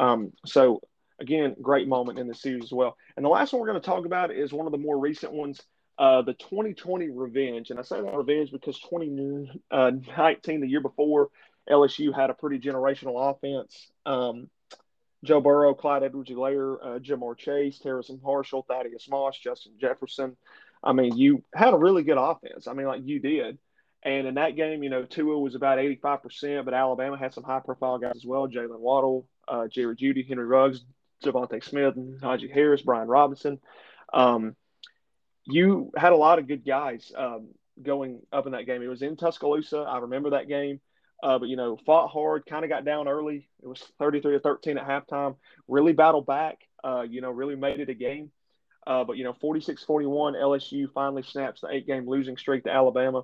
[0.00, 0.80] Um, so
[1.20, 2.96] again, great moment in the series as well.
[3.16, 5.32] And the last one we're going to talk about is one of the more recent
[5.32, 5.62] ones–
[5.98, 7.70] uh, the 2020 revenge.
[7.70, 9.90] And I say that revenge because 2019, uh,
[10.60, 11.30] the year before,
[11.70, 13.90] LSU had a pretty generational offense.
[14.04, 14.48] Um,
[15.24, 20.36] Joe Burrow, Clyde Edwards-Helaire, uh, Ja'Marr Chase, Harrison Marshall, Thaddeus Moss, Justin Jefferson.
[20.84, 22.66] I mean, you had a really good offense.
[22.68, 23.58] I mean, like you did.
[24.02, 27.60] And in that game, you know, Tua was about 85%, but Alabama had some high
[27.60, 30.84] profile guys as well Jaylen Waddle, uh, Jerry Jeudy, Henry Ruggs,
[31.24, 33.58] DeVonta Smith, Najee Harris, Brian Robinson.
[34.12, 34.54] Um,
[35.46, 37.48] you had a lot of good guys um,
[37.82, 38.82] going up in that game.
[38.82, 39.78] It was in Tuscaloosa.
[39.78, 40.80] I remember that game.
[41.22, 43.48] Uh, but, you know, fought hard, kind of got down early.
[43.62, 45.36] It was 33 to 13 at halftime.
[45.66, 48.30] Really battled back, uh, you know, really made it a game.
[48.86, 52.70] Uh, but, you know, 46 41, LSU finally snaps the eight game losing streak to
[52.70, 53.22] Alabama.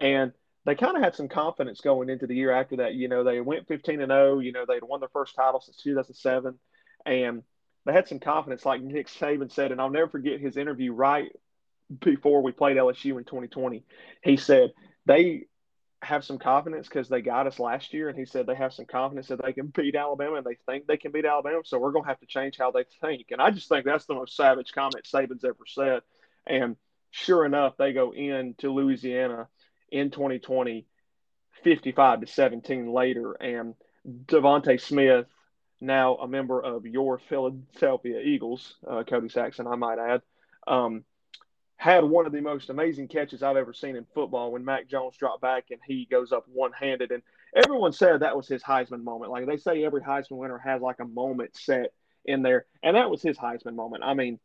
[0.00, 0.32] And
[0.66, 2.94] they kind of had some confidence going into the year after that.
[2.94, 4.40] You know, they went 15 and 0.
[4.40, 6.58] You know, they'd won their first title since 2007.
[7.06, 7.42] And
[7.86, 9.72] they had some confidence, like Nick Saban said.
[9.72, 11.32] And I'll never forget his interview right
[11.98, 13.84] before we played LSU in 2020.
[14.22, 14.72] He said
[15.06, 15.46] they
[16.02, 18.86] have some confidence because they got us last year, and he said they have some
[18.86, 21.60] confidence that they can beat Alabama, and they think they can beat Alabama.
[21.64, 23.26] So we're going to have to change how they think.
[23.30, 26.02] And I just think that's the most savage comment Saban's ever said.
[26.46, 26.76] And
[27.10, 29.48] sure enough, they go into Louisiana
[29.90, 30.86] in 2020,
[31.62, 33.74] 55 to 17 later, and
[34.26, 35.26] DeVonta Smith,
[35.80, 40.22] now a member of your Philadelphia Eagles, uh, Cody Saxon, I might add.
[40.66, 41.04] Um,
[41.80, 45.16] had one of the most amazing catches I've ever seen in football when Mac Jones
[45.16, 47.10] dropped back and he goes up one handed.
[47.10, 47.22] And
[47.56, 49.30] everyone said that was his Heisman moment.
[49.30, 51.94] Like they say every Heisman winner has like a moment set
[52.26, 52.66] in there.
[52.82, 54.04] And that was his Heisman moment.
[54.04, 54.38] I mean,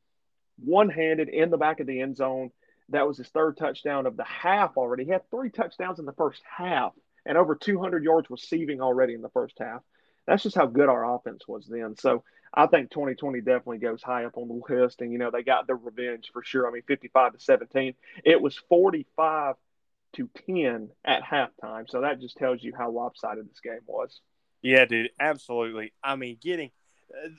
[0.64, 2.52] one handed in the back of the end zone.
[2.88, 5.04] That was his third touchdown of the half already.
[5.04, 6.94] He had three touchdowns in the first half
[7.26, 9.82] and over 200 yards receiving already in the first half.
[10.28, 11.96] That's just how good our offense was then.
[11.98, 15.02] So I think 2020 definitely goes high up on the list.
[15.02, 16.68] And, you know, they got their revenge for sure.
[16.68, 17.94] I mean, 55 to 17.
[18.24, 19.56] It was 45
[20.14, 21.90] to 10 at halftime.
[21.90, 24.22] So that just tells you how lopsided this game was.
[24.62, 25.12] Yeah, dude.
[25.20, 25.94] Absolutely.
[26.04, 26.72] I mean, getting
[27.14, 27.30] uh,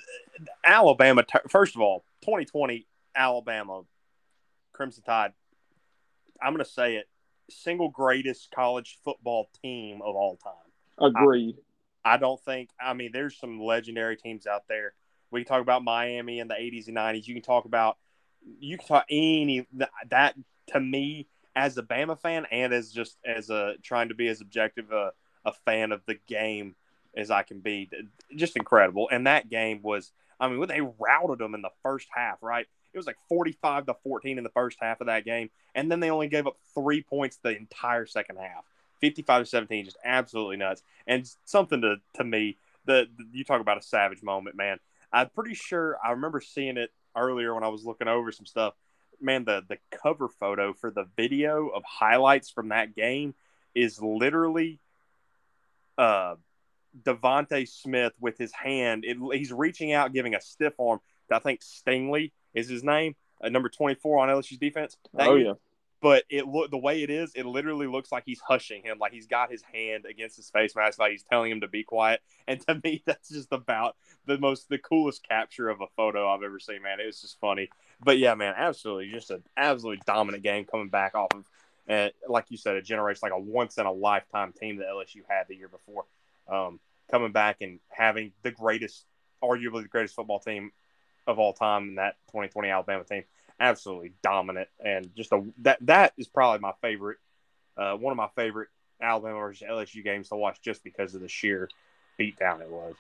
[0.65, 3.83] Alabama, first of all, 2020 Alabama
[4.73, 5.33] Crimson Tide,
[6.43, 7.09] I'm going to say it,
[7.51, 11.11] single greatest college football team of all time.
[11.11, 11.57] Agreed.
[12.15, 14.95] I, don't think, I mean, there's some legendary teams out there
[15.31, 17.27] we can talk about Miami in the 80s and 90s.
[17.27, 17.99] You can talk about
[18.59, 19.67] you can talk any
[20.09, 20.35] that
[20.69, 24.41] to me as a Bama fan and as just as a trying to be as
[24.41, 25.13] objective a,
[25.45, 26.77] a fan of the game
[27.17, 27.91] as I can be.
[28.37, 29.09] Just incredible.
[29.11, 32.67] And that game was I mean, they routed them in the first half, right?
[32.93, 35.51] It was like 45 to 14 in the first half of that game.
[35.75, 38.65] And then they only gave up three points the entire second half.
[39.01, 40.83] 55 to 17, just absolutely nuts.
[41.07, 44.79] And something to, to me, the, the you talk about a savage moment, man.
[45.13, 48.75] I'm pretty sure I remember seeing it earlier when I was looking over some stuff.
[49.21, 53.35] Man, the the cover photo for the video of highlights from that game
[53.75, 54.81] is literally
[55.97, 56.35] uh
[57.03, 59.05] DeVonta Smith with his hand.
[59.05, 61.01] It, he's reaching out, giving a stiff arm.
[61.31, 64.97] I think Stingley is his name, uh, number 24 on LSU's defense.
[65.15, 65.53] That oh, yeah
[66.03, 69.13] but it look the way it is, it literally looks like he's hushing him, like
[69.13, 72.21] he's got his hand against his face mask, like he's telling him to be quiet.
[72.49, 76.45] And to me, that's just about the most the coolest capture of a photo I've
[76.45, 77.01] ever seen, man.
[77.01, 77.71] It was just funny.
[78.01, 81.45] But yeah, man, absolutely, just an absolutely dominant game coming back off of,
[81.91, 85.23] uh, like you said, a generation like a once in a lifetime team that LSU
[85.29, 86.05] had the year before,
[86.47, 86.79] um,
[87.11, 89.05] coming back and having the greatest,
[89.43, 90.71] arguably the greatest football team
[91.27, 93.25] of all time in that 2020 Alabama team
[93.61, 97.19] absolutely dominant, and just a that that is probably my favorite,
[97.77, 98.69] uh, one of my favorite
[99.01, 101.69] Alabama versus LSU games to watch just because of the sheer
[102.19, 102.95] beatdown it was.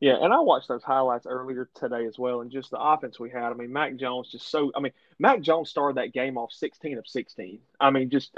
[0.00, 3.30] Yeah, and I watched those highlights earlier today as well, and just the offense we
[3.30, 3.50] had.
[3.50, 4.70] I mean, Mac Jones just so.
[4.76, 7.58] I mean, Mac Jones started that game off sixteen of sixteen.
[7.80, 8.36] I mean, just,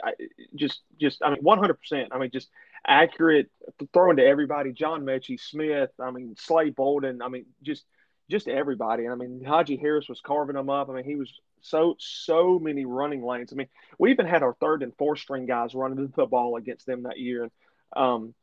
[0.55, 1.23] just, just.
[1.23, 2.09] I mean, one hundred percent.
[2.13, 2.49] I mean, just
[2.87, 3.51] accurate
[3.93, 4.73] throwing to everybody.
[4.73, 5.91] John Metchie, Smith.
[6.01, 7.21] I mean, Slade Bolden.
[7.21, 7.85] I mean, just,
[8.31, 9.05] just everybody.
[9.05, 10.89] And I mean, Najee Harris was carving them up.
[10.89, 11.31] I mean, he was
[11.63, 13.53] so so many running lanes.
[13.53, 13.69] I mean,
[13.99, 17.19] we even had our third and fourth string guys running the ball against them that
[17.19, 17.51] year.
[17.95, 18.35] Um,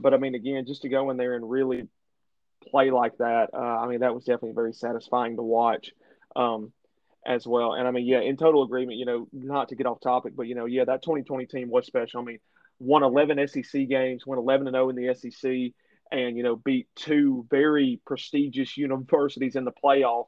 [0.00, 1.88] but I mean, again, just to go in there and really
[2.70, 5.92] play like that, uh, I mean, that was definitely very satisfying to watch
[6.36, 6.72] um,
[7.26, 7.74] as well.
[7.74, 10.46] And I mean, yeah, in total agreement, you know, not to get off topic, but
[10.46, 12.20] you know, yeah, that 2020 team was special.
[12.20, 12.38] I mean,
[12.78, 15.50] won 11 SEC games, won 11 and 0 in the SEC,
[16.12, 20.26] and you know, beat two very prestigious universities in the playoff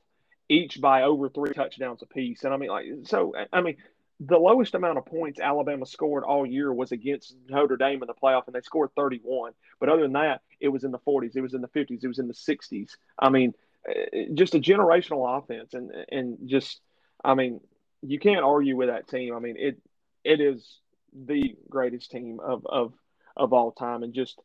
[0.50, 2.42] each by over three touchdowns apiece.
[2.42, 3.76] And I mean, like, so, I mean,
[4.18, 8.14] the lowest amount of points Alabama scored all year was against Notre Dame in the
[8.14, 9.52] playoff, and they scored 31.
[9.78, 12.08] But other than that, it was in the 40s, it was in the 50s, it
[12.08, 12.90] was in the 60s.
[13.18, 13.54] I mean,
[13.88, 16.80] eh, just a generational offense, and and just,
[17.24, 17.60] I mean,
[18.02, 19.34] you can't argue with that team.
[19.34, 19.78] I mean, it
[20.24, 20.80] it is
[21.14, 22.92] the greatest team of of
[23.36, 24.38] of all time, and just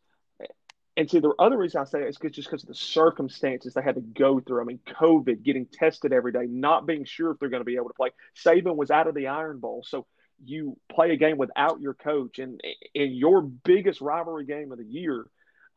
[0.98, 3.82] and see, the other reason I say it is just because of the circumstances they
[3.82, 4.62] had to go through.
[4.62, 7.76] I mean, COVID, getting tested every day, not being sure if they're going to be
[7.76, 8.12] able to play.
[8.36, 9.84] Saban was out of the Iron Bowl.
[9.86, 10.06] So
[10.44, 12.62] you play a game without your coach and
[12.94, 15.26] in your biggest rivalry game of the year,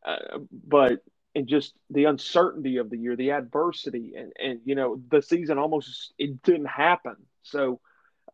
[0.06, 1.00] uh, but
[1.34, 5.58] and just the uncertainty of the year, the adversity, and and you know the season
[5.58, 7.16] almost it didn't happen.
[7.42, 7.80] So,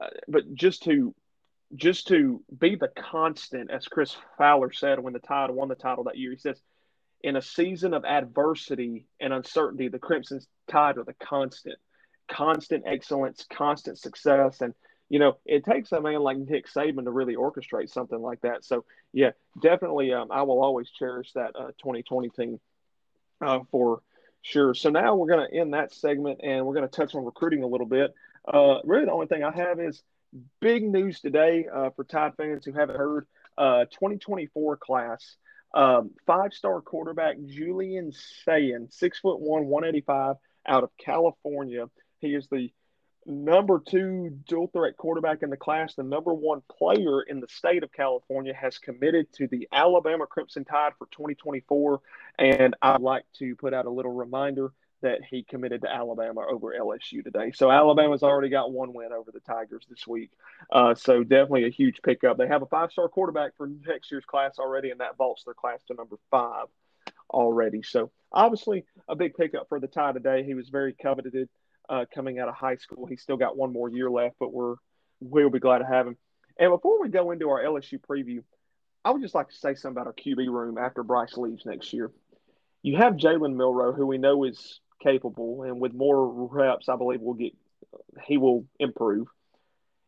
[0.01, 1.15] uh, but just to
[1.75, 6.05] just to be the constant, as Chris Fowler said when the Tide won the title
[6.05, 6.61] that year, he says,
[7.23, 11.77] in a season of adversity and uncertainty, the Crimson Tide are the constant,
[12.29, 14.75] constant excellence, constant success, and
[15.09, 18.65] you know, it takes a man like Nick Saban to really orchestrate something like that.
[18.65, 19.31] So, yeah,
[19.63, 22.61] definitely, um, I will always cherish that uh, 2020 team
[23.41, 24.01] uh, for
[24.43, 24.75] sure.
[24.75, 27.63] So now we're going to end that segment and we're going to touch on recruiting
[27.63, 28.15] a little bit.
[28.47, 30.03] Uh, really, the only thing I have is
[30.61, 33.27] big news today uh, for Tide fans who haven't heard.
[33.57, 35.37] Uh, 2024 class,
[35.75, 38.13] um, five-star quarterback Julian
[38.45, 41.89] Sayin, six foot one, 185, out of California.
[42.19, 42.71] He is the
[43.27, 47.83] number two dual threat quarterback in the class, the number one player in the state
[47.83, 52.01] of California, has committed to the Alabama Crimson Tide for 2024.
[52.39, 54.73] And I'd like to put out a little reminder
[55.05, 57.53] that he committed to Alabama over LSU today.
[57.55, 60.31] So Alabama's already got one win over the Tigers this week.
[60.73, 62.39] Uh, so definitely a huge pickup.
[62.39, 65.53] They have a five star quarterback for next year's class already, and that vaults their
[65.53, 66.67] class to number five
[67.31, 67.83] already.
[67.83, 70.43] So obviously a big pickup for the tie today.
[70.43, 71.51] He was very coveted
[71.89, 73.05] uh, coming out of high school.
[73.05, 74.77] He's still got one more year left, but we're
[75.21, 76.17] we'll be glad to have him.
[76.59, 78.43] And before we go into our LSU preview,
[79.05, 81.93] I would just like to say something about our QB room after Bryce leaves next
[81.93, 82.11] year.
[82.83, 87.21] You have Jalen Milroe, who we know is capable, and with more reps, I believe
[87.21, 87.55] will get
[88.25, 89.29] he will improve.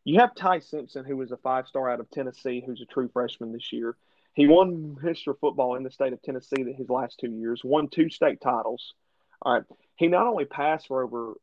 [0.05, 3.09] You have Ty Simpson, who is a five star out of Tennessee, who's a true
[3.12, 3.97] freshman this year.
[4.34, 5.38] He won Mr.
[5.38, 8.94] Football in the state of Tennessee his last two years, won two state titles.
[9.42, 9.64] All right.
[9.97, 11.34] He not only passed for over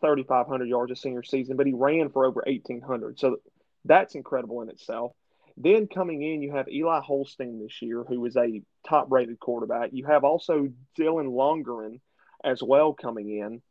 [0.00, 3.18] 3,500 yards a senior season, but he ran for over 1,800.
[3.18, 3.36] So
[3.84, 5.12] that's incredible in itself.
[5.56, 9.90] Then coming in, you have Eli Holstein this year, who is a top rated quarterback.
[9.92, 10.68] You have also
[10.98, 12.00] Dylan Lonergan
[12.44, 13.62] as well coming in.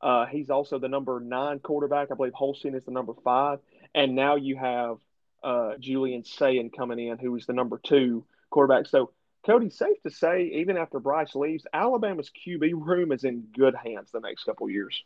[0.00, 2.08] Uh, he's also the number nine quarterback.
[2.10, 3.60] I believe Holstein is the number five.
[3.94, 4.98] And now you have
[5.42, 8.86] uh, Julian Sayin coming in, who is the number two quarterback.
[8.86, 9.10] So,
[9.44, 14.10] Cody, safe to say, even after Bryce leaves, Alabama's QB room is in good hands
[14.10, 15.04] the next couple years.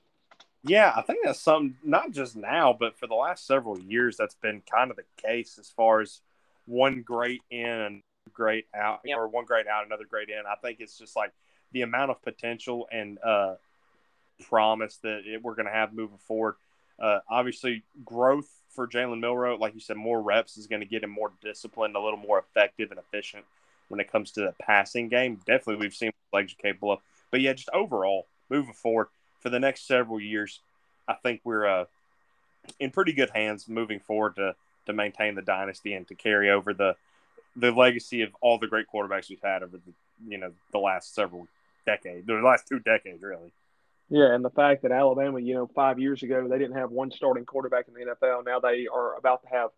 [0.63, 4.35] Yeah, I think that's something not just now, but for the last several years, that's
[4.35, 6.21] been kind of the case as far as
[6.67, 8.03] one great in,
[8.33, 9.19] great out, yep.
[9.19, 10.43] or one great out, another great in.
[10.51, 11.33] I think it's just like
[11.73, 13.55] the amount of potential and uh,
[14.49, 16.57] promise that it, we're going to have moving forward.
[16.99, 21.03] Uh, obviously, growth for Jalen Milroe, like you said, more reps is going to get
[21.03, 23.45] him more disciplined, a little more effective and efficient
[23.89, 25.41] when it comes to the passing game.
[25.47, 26.99] Definitely, we've seen legs are capable of.
[27.31, 29.09] But yeah, just overall, moving forward,
[29.41, 30.61] for the next several years,
[31.09, 31.85] I think we're uh,
[32.79, 34.55] in pretty good hands moving forward to
[34.87, 36.97] to maintain the dynasty and to carry over the
[37.57, 39.93] the legacy of all the great quarterbacks we've had over the
[40.29, 41.49] you know the last several
[41.85, 43.53] decades, the last two decades, really.
[44.09, 47.13] Yeah, and the fact that Alabama, you know, five years ago they didn't have one
[47.13, 48.45] starting quarterback in the NFL.
[48.45, 49.71] Now they are about to have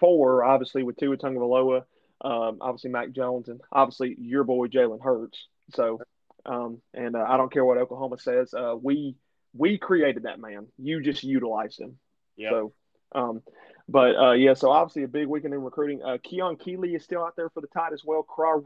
[0.00, 1.84] four, obviously with Tua Tagovailoa,
[2.22, 5.46] um, obviously Mac Jones, and obviously your boy Jalen Hurts.
[5.74, 6.00] So
[6.48, 8.54] um, and uh, I don't care what Oklahoma says.
[8.54, 9.16] Uh, we
[9.54, 10.66] we created that man.
[10.78, 11.98] You just utilized him.
[12.36, 12.50] Yeah.
[12.50, 12.72] So,
[13.14, 13.42] um,
[13.88, 14.54] but uh, yeah.
[14.54, 16.02] So obviously a big weekend in recruiting.
[16.02, 18.22] Uh, Keon Keeley is still out there for the Tide as well.
[18.22, 18.60] Qua,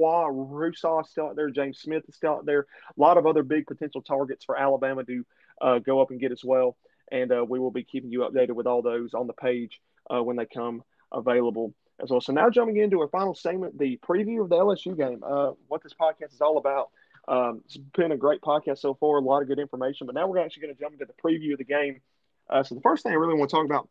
[0.00, 1.50] Qua Russaw is still out there.
[1.50, 2.60] James Smith is still out there.
[2.60, 5.26] A lot of other big potential targets for Alabama to
[5.60, 6.78] uh, go up and get as well.
[7.12, 9.78] And uh, we will be keeping you updated with all those on the page
[10.08, 10.82] uh, when they come
[11.12, 12.22] available as well.
[12.22, 15.22] So now jumping into our final segment, the preview of the LSU game.
[15.22, 16.88] Uh, what this podcast is all about.
[17.28, 20.06] Um, it's been a great podcast so far, a lot of good information.
[20.06, 22.00] But now we're actually going to jump into the preview of the game.
[22.48, 23.90] Uh, so the first thing I really want to talk about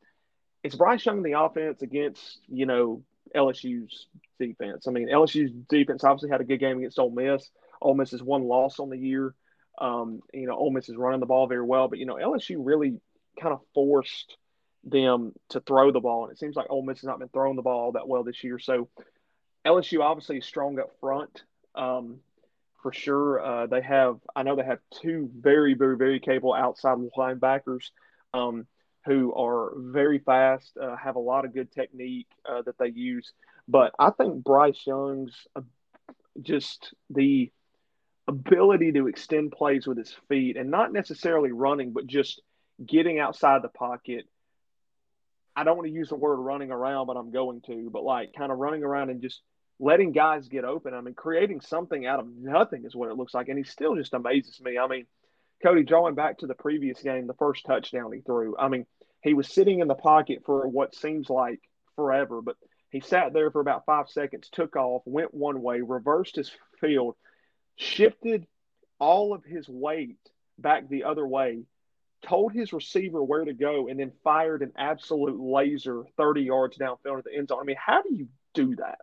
[0.63, 3.03] is Bryce Young the offense against you know
[3.35, 4.07] LSU's
[4.39, 4.87] defense.
[4.87, 7.49] I mean LSU's defense obviously had a good game against Ole Miss.
[7.81, 9.33] Ole Miss has one loss on the year.
[9.79, 12.57] Um, you know Ole Miss is running the ball very well, but you know LSU
[12.59, 12.99] really
[13.39, 14.37] kind of forced
[14.83, 17.55] them to throw the ball, and it seems like Ole Miss has not been throwing
[17.55, 18.59] the ball that well this year.
[18.59, 18.89] So
[19.65, 21.43] LSU obviously is strong up front.
[21.75, 22.19] Um,
[22.81, 23.43] for sure.
[23.43, 27.91] Uh, they have, I know they have two very, very, very capable outside linebackers
[28.33, 28.67] um,
[29.05, 33.33] who are very fast, uh, have a lot of good technique uh, that they use.
[33.69, 35.61] But I think Bryce Young's uh,
[36.41, 37.51] just the
[38.27, 42.41] ability to extend plays with his feet and not necessarily running, but just
[42.83, 44.25] getting outside the pocket.
[45.55, 48.33] I don't want to use the word running around, but I'm going to, but like
[48.33, 49.41] kind of running around and just
[49.79, 50.95] letting guys get open.
[50.95, 53.49] I mean, creating something out of nothing is what it looks like.
[53.49, 54.79] And he still just amazes me.
[54.79, 55.05] I mean,
[55.61, 58.87] Cody, drawing back to the previous game, the first touchdown he threw, I mean,
[59.21, 61.59] he was sitting in the pocket for what seems like
[61.95, 62.55] forever, but
[62.89, 67.15] he sat there for about five seconds, took off, went one way, reversed his field,
[67.75, 68.47] shifted
[68.99, 70.17] all of his weight
[70.57, 71.63] back the other way,
[72.21, 77.19] told his receiver where to go, and then fired an absolute laser 30 yards downfield
[77.19, 77.59] at the end zone.
[77.61, 78.99] I mean, how do you do that?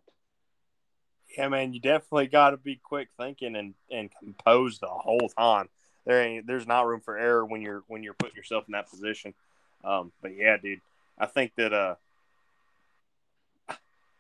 [1.36, 5.68] Yeah, man, you definitely got to be quick thinking and, and composed the whole time.
[6.04, 8.88] There ain't there's not room for error when you're when you're putting yourself in that
[8.88, 9.34] position.
[9.82, 10.80] Um, but yeah, dude,
[11.18, 11.96] I think that uh,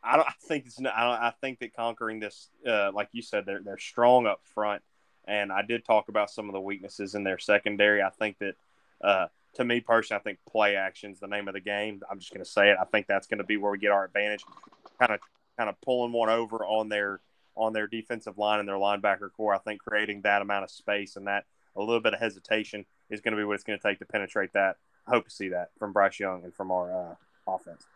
[0.02, 3.22] I don't I think it's I, don't, I think that conquering this, uh, like you
[3.22, 4.82] said, they're they're strong up front,
[5.26, 8.02] and I did talk about some of the weaknesses in their secondary.
[8.02, 8.54] I think that
[9.02, 12.02] uh, to me personally, I think play action is the name of the game.
[12.10, 12.76] I'm just going to say it.
[12.80, 14.44] I think that's going to be where we get our advantage.
[14.98, 15.20] Kind of,
[15.58, 17.20] kind of pulling one over on their
[17.56, 19.54] on their defensive line and their linebacker corps.
[19.54, 21.44] I think creating that amount of space and that
[21.74, 24.04] a little bit of hesitation is going to be what it's going to take to
[24.04, 24.76] penetrate that.
[25.06, 27.14] I hope to see that from Bryce Young and from our uh,
[27.46, 27.86] offense.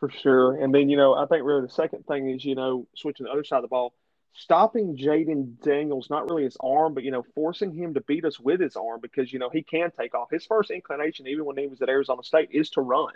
[0.00, 0.54] For sure.
[0.54, 3.32] And then, you know, I think really the second thing is, you know, switching the
[3.32, 3.92] other side of the ball,
[4.32, 8.40] stopping Jayden Daniels, not really his arm, but, you know, forcing him to beat us
[8.40, 10.30] with his arm because, you know, he can take off.
[10.30, 13.12] His first inclination, even when he was at Arizona State, is to run.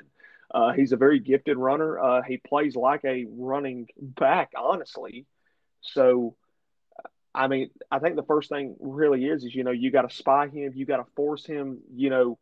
[0.50, 1.98] Uh, he's a very gifted runner.
[1.98, 5.24] Uh, he plays like a running back, honestly.
[5.80, 6.36] So,
[7.34, 10.14] I mean, I think the first thing really is, is, you know, you got to
[10.14, 10.72] spy him.
[10.74, 12.38] You got to force him, you know,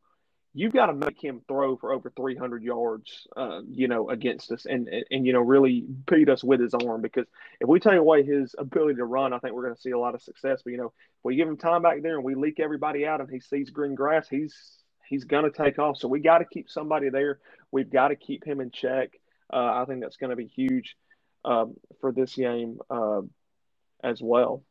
[0.54, 4.66] you've got to make him throw for over 300 yards, uh, you know, against us
[4.66, 7.26] and, and, and, you know, really beat us with his arm because
[7.60, 9.98] if we take away his ability to run, I think we're going to see a
[9.98, 10.60] lot of success.
[10.62, 13.20] But, you know, if we give him time back there and we leak everybody out
[13.20, 14.54] and he sees green grass, he's,
[15.08, 15.96] he's going to take off.
[15.96, 17.38] So we got to keep somebody there.
[17.70, 19.10] We've got to keep him in check.
[19.50, 20.96] Uh, I think that's going to be huge
[21.46, 23.22] um, for this game uh,
[24.02, 24.62] as well.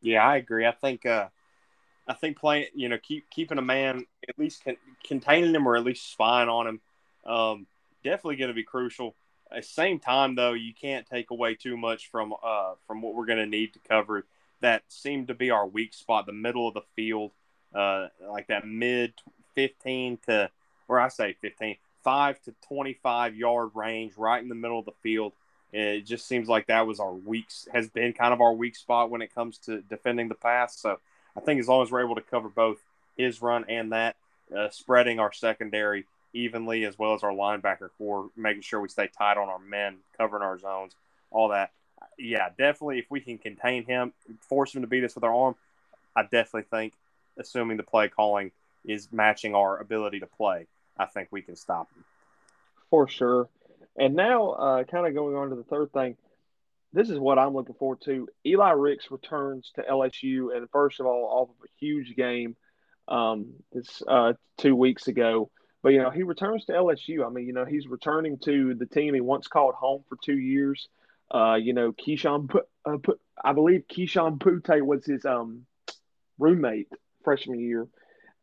[0.00, 0.66] Yeah, I agree.
[0.66, 1.28] I think, uh,
[2.10, 5.76] I think playing, you know, keep keeping a man at least con- containing him or
[5.76, 6.80] at least spying on him,
[7.24, 7.66] um,
[8.02, 9.14] definitely going to be crucial.
[9.52, 13.14] At the same time, though, you can't take away too much from uh, from what
[13.14, 14.26] we're going to need to cover.
[14.60, 17.30] That seemed to be our weak spot, the middle of the field,
[17.72, 19.14] uh, like that mid
[19.54, 20.50] fifteen to,
[20.88, 24.84] or I say 15, five to twenty five yard range, right in the middle of
[24.84, 25.32] the field.
[25.72, 29.10] It just seems like that was our weak has been kind of our weak spot
[29.10, 30.76] when it comes to defending the pass.
[30.76, 30.98] So
[31.36, 32.78] I think as long as we're able to cover both
[33.16, 34.16] his run and that,
[34.56, 39.08] uh, spreading our secondary evenly as well as our linebacker corps, making sure we stay
[39.08, 40.94] tight on our men, covering our zones,
[41.30, 41.70] all that.
[42.18, 42.98] Yeah, definitely.
[42.98, 45.54] If we can contain him, force him to beat us with our arm,
[46.14, 46.94] I definitely think,
[47.38, 48.52] assuming the play calling
[48.84, 50.66] is matching our ability to play,
[50.98, 52.04] I think we can stop him.
[52.90, 53.48] For sure.
[53.96, 56.16] And now, uh, kind of going on to the third thing,
[56.92, 58.28] this is what I'm looking forward to.
[58.44, 62.56] Eli Ricks returns to LSU, and first of all, off of a huge game
[63.08, 65.50] um, this uh, two weeks ago.
[65.82, 67.26] But you know, he returns to LSU.
[67.26, 70.38] I mean, you know, he's returning to the team he once called home for two
[70.38, 70.88] years.
[71.32, 72.52] Uh, you know, Kayshon,
[72.84, 72.96] uh,
[73.42, 75.66] I believe Kayshon Boutte was his um,
[76.38, 76.88] roommate
[77.22, 77.86] freshman year,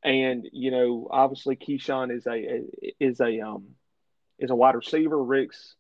[0.04, 2.64] and you know, obviously Kayshon is a
[3.00, 3.68] is a um,
[4.40, 5.22] is a wide receiver.
[5.22, 5.76] Ricks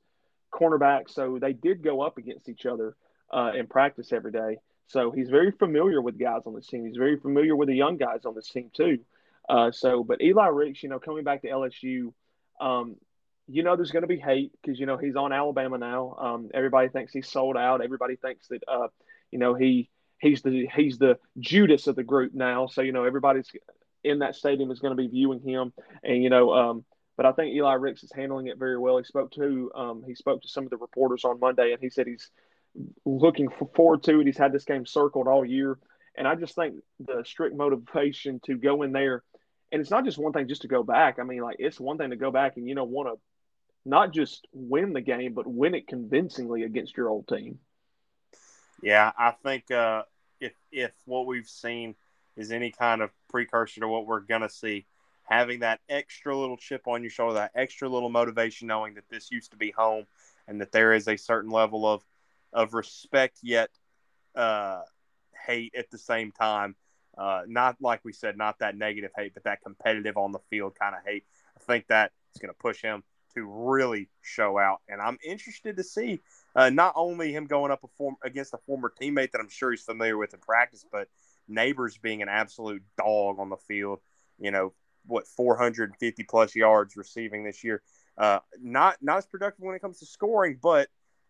[0.53, 2.95] cornerback, so they did go up against each other
[3.31, 4.57] uh, in practice every day.
[4.87, 6.85] So he's very familiar with guys on this team.
[6.85, 8.99] He's very familiar with the young guys on this team too.
[9.49, 12.13] Uh, so, but Eli Ricks, you know, coming back to LSU,
[12.59, 12.95] um,
[13.47, 16.15] you know, there's going to be hate because you know he's on Alabama now.
[16.19, 17.81] Um, everybody thinks he's sold out.
[17.81, 18.87] Everybody thinks that, uh,
[19.31, 19.89] you know, he
[20.19, 22.67] he's the he's the Judas of the group now.
[22.67, 23.49] So you know, everybody's
[24.03, 25.73] in that stadium is going to be viewing him,
[26.03, 26.85] and you know, um,
[27.18, 28.97] but I think Eli Ricks is handling it very well.
[28.97, 31.89] He spoke to um, he spoke to some of the reporters on Monday, and he
[31.89, 32.30] said he's
[33.05, 34.28] looking forward to it.
[34.28, 35.80] He's had this game circled all year,
[36.15, 39.24] and I just think the strict motivation to go in there,
[39.72, 41.18] and it's not just one thing just to go back.
[41.20, 43.20] I mean, like it's one thing to go back and you know want to
[43.84, 47.57] not just win the game, but win it convincingly against your old team.
[48.84, 50.03] Yeah, I think uh,
[50.39, 51.95] if if what we've seen
[52.36, 54.86] is any kind of precursor to what we're gonna see
[55.28, 59.30] having that extra little chip on your shoulder, that extra little motivation, knowing that this
[59.30, 60.05] used to be home
[60.47, 62.03] and that there is a certain level of
[62.53, 63.69] of respect yet
[64.36, 64.82] uh,
[65.45, 66.75] hate at the same time.
[67.17, 70.73] Uh, not like we said, not that negative hate, but that competitive on the field
[70.80, 71.25] kind of hate.
[71.57, 73.03] I think that is going to push him
[73.36, 76.21] to really show out, and I'm interested to see
[76.55, 79.71] uh, not only him going up a form, against a former teammate that I'm sure
[79.71, 81.09] he's familiar with in practice, but
[81.49, 83.99] Nabers being an absolute dog on the field.
[84.39, 84.73] You know,
[85.08, 87.82] what 450 plus yards receiving this year.
[88.18, 90.89] Uh, not not as productive when it comes to scoring, but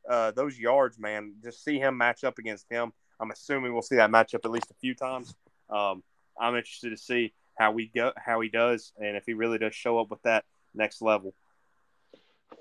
[0.10, 2.94] uh, those yards, man, just see him match up against him.
[3.20, 5.36] I'm assuming we'll see that matchup at least a few times.
[5.70, 6.04] Um,
[6.40, 9.76] I'm interested to see how we go, how he does, and if he really does
[9.76, 11.34] show up with that next level.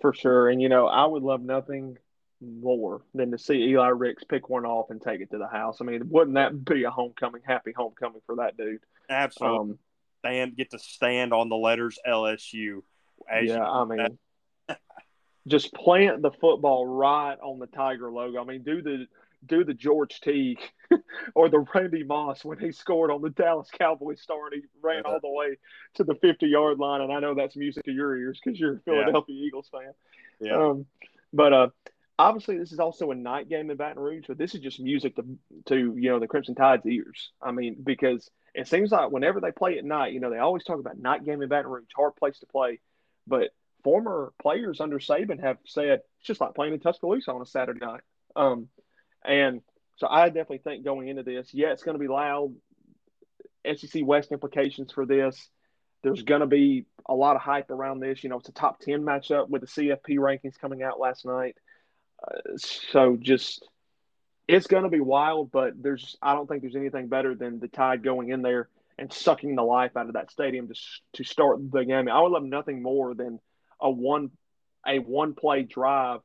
[0.01, 1.99] For sure, and you know, I would love nothing
[2.41, 5.79] more than to see Eli Ricks pick one off and take it to the house.
[5.81, 8.81] I mean, wouldn't that be a homecoming, happy homecoming for that dude?
[9.09, 9.73] Absolutely.
[9.73, 9.79] Um,
[10.27, 12.83] stand, get to stand on the letters LSU.
[13.31, 14.19] yeah, you, I mean,
[15.47, 18.41] just plant the football right on the Tiger logo.
[18.41, 19.07] I mean, do the
[19.45, 20.61] do the George Teague
[21.35, 25.05] or the Randy Moss when he scored on the Dallas Cowboys star and he ran
[25.05, 25.57] all the way
[25.95, 27.01] to the 50 yard line.
[27.01, 29.47] And I know that's music to your ears because you're a Philadelphia yeah.
[29.47, 29.93] Eagles fan.
[30.41, 30.57] Yeah.
[30.57, 30.87] Um,
[31.33, 31.69] but uh,
[32.19, 35.17] obviously, this is also a night game in Baton Rouge, but this is just music
[35.17, 35.25] to,
[35.67, 37.31] to you know, the Crimson Tide's ears.
[37.43, 40.65] I mean, because it seems like whenever they play at night, you know, they always
[40.65, 42.81] talk about night game in Baton Rouge, hard place to play.
[43.27, 43.51] But
[43.85, 47.85] former players under Saban have said it's just like playing in Tuscaloosa on a Saturday
[47.85, 48.01] night.
[48.35, 48.69] Um,
[49.25, 49.63] and
[49.97, 52.55] so I definitely think going into this, yeah, it's going to be loud.
[53.75, 55.49] SEC West implications for this.
[56.03, 58.23] There's going to be a lot of hype around this.
[58.23, 61.57] You know, it's a top 10 matchup with the CFP rankings coming out last night.
[62.57, 63.67] So just,
[64.49, 67.69] it's going to be wild, but there's, I don't think there's anything better than the
[67.69, 70.75] Tide going in there and sucking the life out of that stadium to,
[71.15, 72.09] to start the game.
[72.09, 73.41] I would love nothing more than
[73.81, 74.31] a one
[74.87, 76.21] a one play drive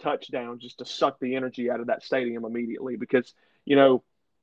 [0.00, 3.32] touchdown just to suck the energy out of that stadium immediately because
[3.64, 4.02] you know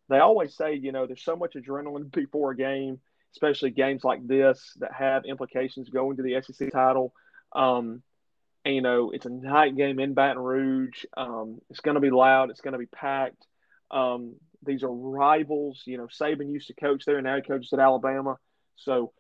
[0.10, 2.99] they always say you know there's so much adrenaline before a game
[3.34, 7.14] especially games like this that have implications going to the SEC title
[7.54, 8.02] um,
[8.66, 11.05] and you know it's a night game in Baton Rouge.
[11.16, 12.49] Um, it's going to be loud.
[12.49, 13.45] It's going to be packed.
[13.89, 15.84] Um, these are rivals.
[15.86, 17.18] You know Saban used to coach there.
[17.18, 18.38] And now he coaches at Alabama.
[18.76, 19.14] So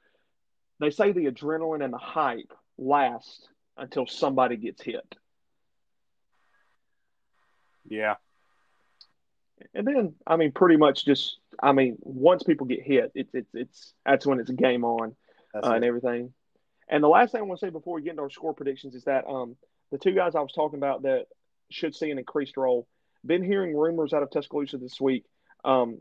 [0.79, 5.15] they say the adrenaline and the hype last until somebody gets hit.
[7.87, 8.15] Yeah.
[9.73, 13.49] And then, I mean, pretty much just, I mean, once people get hit, it's it's
[13.53, 15.15] it's that's when it's a game on
[15.53, 16.33] uh, and everything.
[16.91, 18.95] And the last thing I want to say before we get into our score predictions
[18.95, 19.55] is that um,
[19.91, 21.25] the two guys I was talking about that
[21.71, 22.87] should see an increased role.
[23.25, 25.23] Been hearing rumors out of Tuscaloosa this week.
[25.63, 25.99] Um,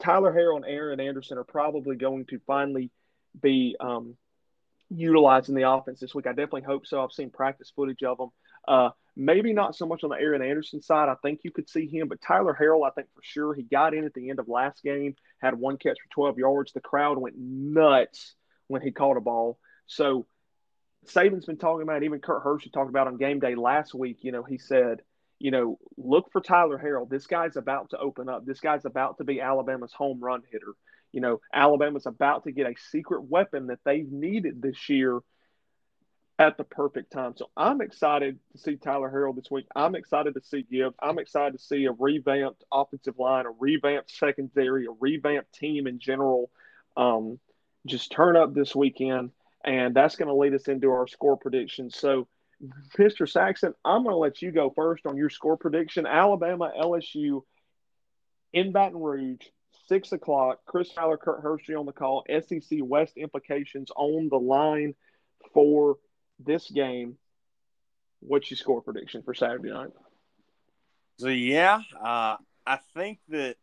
[0.00, 2.90] Tyler Harrell and Aaron Anderson are probably going to finally
[3.40, 4.16] be um,
[4.88, 6.26] utilizing the offense this week.
[6.26, 7.04] I definitely hope so.
[7.04, 8.30] I've seen practice footage of them.
[8.66, 11.08] Uh, maybe not so much on the Aaron Anderson side.
[11.10, 13.94] I think you could see him, but Tyler Harrell, I think for sure, he got
[13.94, 16.72] in at the end of last game, had one catch for 12 yards.
[16.72, 18.34] The crowd went nuts
[18.68, 19.58] when he caught a ball.
[19.90, 20.26] So
[21.06, 24.18] Saban's been talking about, even Kirk Herbstreit talked about on game day last week.
[24.22, 25.02] You know, he said,
[25.40, 27.08] you know, look for Tyler Harrell.
[27.08, 28.46] This guy's about to open up.
[28.46, 30.74] This guy's about to be Alabama's home run hitter.
[31.12, 35.20] You know, Alabama's about to get a secret weapon that they've needed this year
[36.38, 37.34] at the perfect time.
[37.36, 39.66] So I'm excited to see Tyler Harrell this week.
[39.74, 40.94] I'm excited to see Gibbs.
[41.02, 45.98] I'm excited to see a revamped offensive line, a revamped secondary, a revamped team in
[45.98, 46.48] general.
[46.96, 47.40] Um,
[47.86, 49.30] just turn up this weekend,
[49.64, 51.96] and that's going to lead us into our score predictions.
[51.96, 52.28] So,
[52.98, 53.28] Mr.
[53.28, 56.06] Saxon, I'm going to let you go first on your score prediction.
[56.06, 57.42] Alabama, LSU
[58.52, 59.46] in Baton Rouge
[59.90, 60.60] six o'clock.
[60.66, 62.24] Chris Fowler, Kirk Herbstreit on the call.
[62.28, 64.94] SEC West implications on the line
[65.52, 65.96] for
[66.38, 67.16] this game.
[68.20, 69.90] What's your score prediction for Saturday night?
[71.18, 72.36] So yeah, uh,
[72.66, 73.56] I think that,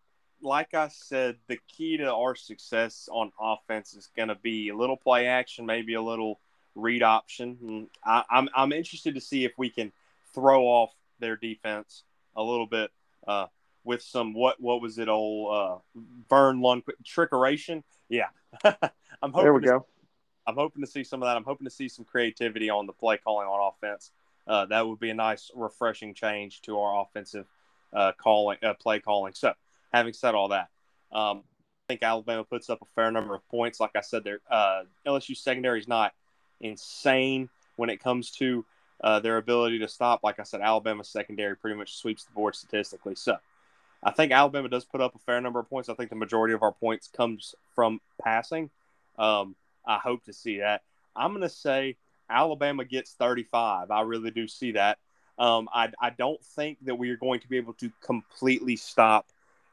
[0.47, 4.75] like I said, the key to our success on offense is going to be a
[4.75, 6.39] little play action, maybe a little
[6.73, 7.87] read option.
[8.03, 9.91] I, I'm I'm interested to see if we can
[10.33, 12.03] throw off their defense
[12.35, 12.91] a little bit.
[13.27, 13.47] Uh,
[13.83, 15.77] with some what what was it old uh,
[16.29, 17.83] Verne Lundquist trickeration.
[18.09, 18.27] Yeah,
[18.63, 18.73] I'm
[19.21, 19.43] hoping.
[19.43, 19.85] There we to, go.
[20.45, 21.37] I'm hoping to see some of that.
[21.37, 24.11] I'm hoping to see some creativity on the play calling on offense.
[24.45, 27.45] Uh, that would be a nice, refreshing change to our offensive
[27.93, 29.33] uh, calling, uh, play calling.
[29.33, 29.53] So,
[29.91, 30.69] having said all that,
[31.11, 31.43] um,
[31.87, 33.79] I think Alabama puts up a fair number of points.
[33.79, 36.13] Like I said, their uh, LSU secondary is not
[36.59, 38.65] insane when it comes to
[39.01, 40.23] uh, their ability to stop.
[40.23, 43.15] Like I said, Alabama secondary pretty much sweeps the board statistically.
[43.15, 43.37] So,
[44.03, 45.89] I think Alabama does put up a fair number of points.
[45.89, 48.69] I think the majority of our points comes from passing.
[49.17, 50.81] Um, I hope to see that.
[51.15, 51.95] I'm going to say
[52.29, 53.89] Alabama gets 35.
[53.89, 54.99] I really do see that.
[55.39, 59.27] Um, I, I don't think that we are going to be able to completely stop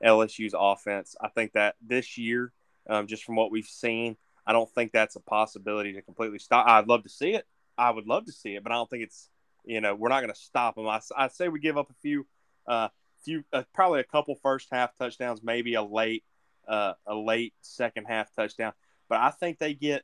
[0.04, 1.16] LSU's offense.
[1.20, 2.52] I think that this year,
[2.88, 6.66] um, just from what we've seen, I don't think that's a possibility to completely stop.
[6.68, 7.46] I'd love to see it.
[7.78, 9.30] I would love to see it, but I don't think it's,
[9.64, 10.86] you know, we're not going to stop them.
[10.86, 12.26] I, I say we give up a few.
[12.66, 12.88] Uh,
[13.24, 16.24] few, uh, probably a couple first half touchdowns, maybe a late,
[16.68, 18.72] uh, a late second half touchdown.
[19.08, 20.02] But I think they get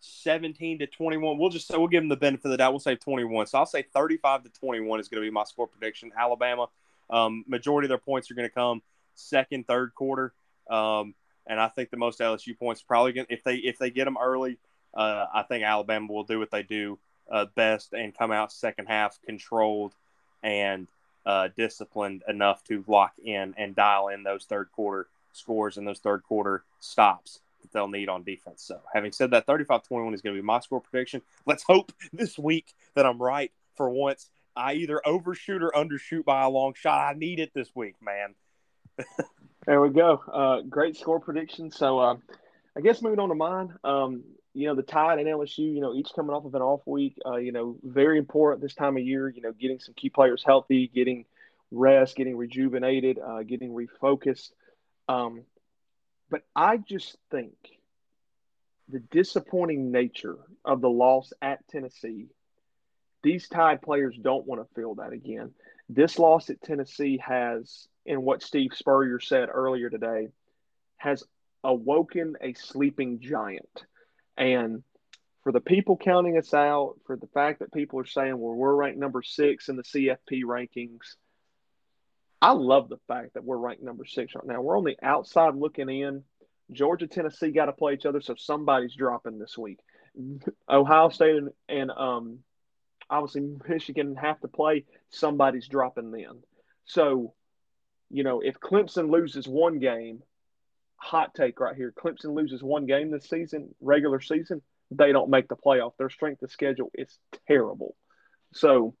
[0.00, 1.38] 17 to 21.
[1.38, 2.72] We'll just say we'll give them the benefit of the doubt.
[2.72, 3.46] We'll say 21.
[3.46, 6.12] So I'll say 35 to 21 is going to be my score prediction.
[6.16, 6.66] Alabama,
[7.10, 8.82] um, majority of their points are going to come
[9.16, 10.32] second, third quarter.
[10.68, 11.14] Um,
[11.46, 14.16] and I think the most LSU points probably going if they if they get them
[14.20, 14.58] early.
[14.94, 16.98] Uh, I think Alabama will do what they do
[17.30, 19.92] uh, best and come out second half controlled
[20.42, 20.88] and
[21.26, 25.98] uh, disciplined enough to lock in and dial in those third quarter scores and those
[25.98, 28.62] third quarter stops that they'll need on defense.
[28.62, 31.22] So, having said that, 35 21 is going to be my score prediction.
[31.44, 34.30] Let's hope this week that I'm right for once.
[34.54, 37.14] I either overshoot or undershoot by a long shot.
[37.14, 38.34] I need it this week, man.
[39.66, 40.22] There we go.
[40.32, 41.70] Uh, great score prediction.
[41.70, 42.16] So, uh,
[42.76, 43.74] I guess moving on to mine.
[43.84, 44.24] Um,
[44.54, 47.18] you know, the Tide and LSU, you know, each coming off of an off week,
[47.26, 50.42] uh, you know, very important this time of year, you know, getting some key players
[50.44, 51.26] healthy, getting
[51.70, 54.50] rest, getting rejuvenated, uh, getting refocused.
[55.08, 55.42] Um,
[56.30, 57.54] but I just think
[58.88, 62.28] the disappointing nature of the loss at Tennessee,
[63.22, 65.52] these Tide players don't want to feel that again.
[65.88, 70.28] This loss at Tennessee has, in what Steve Spurrier said earlier today,
[70.96, 71.22] has
[71.62, 73.84] awoken a sleeping giant
[74.36, 74.82] and
[75.42, 78.74] for the people counting us out, for the fact that people are saying, well, we're
[78.74, 81.14] ranked number six in the CFP rankings,
[82.42, 84.60] I love the fact that we're ranked number six right now.
[84.60, 86.24] We're on the outside looking in.
[86.72, 89.78] Georgia, Tennessee got to play each other, so somebody's dropping this week.
[90.68, 92.38] Ohio State and, and um,
[93.08, 94.84] obviously Michigan have to play.
[95.10, 96.42] Somebody's dropping then.
[96.86, 97.34] So,
[98.10, 100.22] you know, if Clemson loses one game,
[100.96, 101.92] hot take right here.
[101.92, 105.92] Clemson loses one game this season, regular season, they don't make the playoff.
[105.98, 107.96] Their strength of schedule is terrible.
[108.54, 108.94] So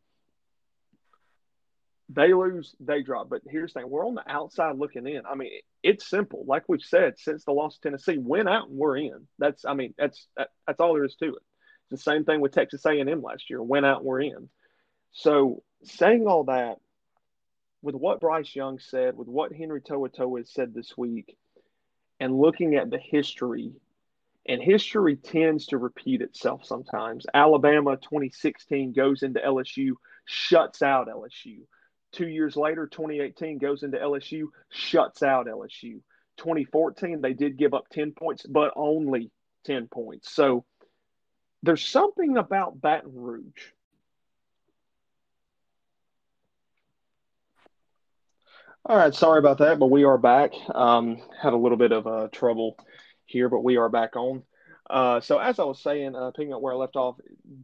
[2.08, 3.28] they lose, they drop.
[3.28, 5.22] But here's the thing we're on the outside looking in.
[5.26, 5.50] I mean,
[5.82, 6.44] it's simple.
[6.46, 9.28] Like we've said, since the loss to Tennessee, win out and we're in.
[9.38, 11.42] That's, I mean, that's, that, that's all there is to it.
[11.90, 13.62] It's the same thing with Texas A&M last year.
[13.62, 14.48] Win out and we're in.
[15.12, 16.76] So saying all that,
[17.82, 21.36] with what Bryce Young said, with what Henry To'oTo'o has said this week,
[22.20, 23.72] and looking at the history,
[24.48, 27.26] and history tends to repeat itself sometimes.
[27.34, 29.92] Alabama 2016 goes into LSU,
[30.24, 31.60] shuts out LSU.
[32.12, 36.00] Two years later, 2018 goes into LSU, shuts out LSU.
[36.38, 39.30] 2014, they did give up 10 points, but only
[39.64, 40.32] 10 points.
[40.32, 40.64] So
[41.62, 43.72] there's something about Baton Rouge
[48.88, 50.52] All right, sorry about that, but we are back.
[50.72, 52.78] Um, had a little bit of uh, trouble
[53.24, 54.44] here, but we are back on.
[54.88, 57.16] Uh, so as I was saying, uh, picking up where I left off,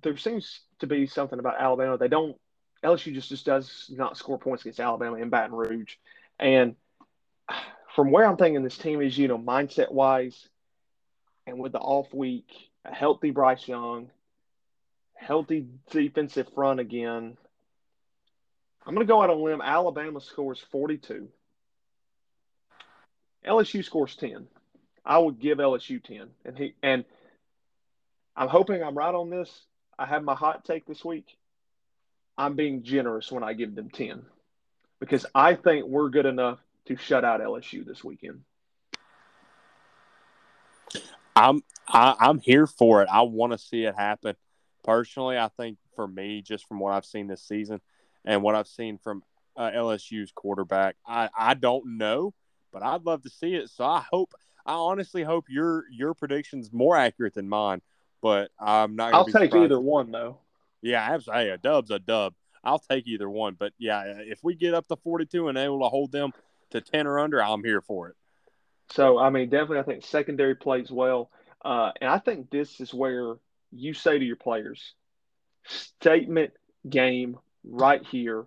[0.03, 1.97] there seems to be something about Alabama.
[1.97, 2.37] They don't
[2.85, 5.95] LSU just just does not score points against Alabama in Baton Rouge,
[6.41, 6.75] and
[7.95, 10.49] from where I'm thinking this team is, you know, mindset wise,
[11.47, 12.51] and with the off week,
[12.85, 14.11] a healthy Bryce Young,
[15.14, 17.37] healthy defensive front again,
[18.87, 19.61] I'm going to go out on a limb.
[19.62, 21.28] Alabama scores 42.
[23.47, 24.47] LSU scores 10.
[25.05, 26.28] I would give LSU 10.
[26.45, 27.05] And he and
[28.37, 29.51] I'm hoping I'm right on this.
[29.99, 31.37] I have my hot take this week.
[32.37, 34.22] I'm being generous when I give them 10
[35.01, 38.41] because I think we're good enough to shut out LSU this weekend.
[41.37, 43.09] I'm I, am i am here for it.
[43.12, 44.37] I want to see it happen.
[44.85, 47.80] Personally, I think for me, just from what I've seen this season,
[48.25, 49.23] and what I've seen from
[49.57, 50.97] uh, LSU's quarterback.
[51.07, 52.35] I, I don't know,
[52.73, 53.70] but I'd love to see it.
[53.70, 54.33] So I hope,
[54.64, 57.83] I honestly hope your your prediction's more accurate than mine.
[58.20, 59.14] But I'm not.
[59.14, 59.57] I'll take surprised.
[59.57, 60.39] either one though.
[60.81, 61.45] Yeah, absolutely.
[61.45, 62.35] Hey, a dub's a dub.
[62.64, 63.57] I'll take either one.
[63.59, 66.33] But yeah, if we get up to 42 and able to hold them
[66.70, 68.16] to 10 or under, I'm here for it.
[68.93, 71.31] So I mean, definitely, I think secondary plays well,
[71.64, 73.37] uh, and I think this is where
[73.73, 74.95] you say to your players,
[75.66, 76.53] statement
[76.89, 78.44] game right here,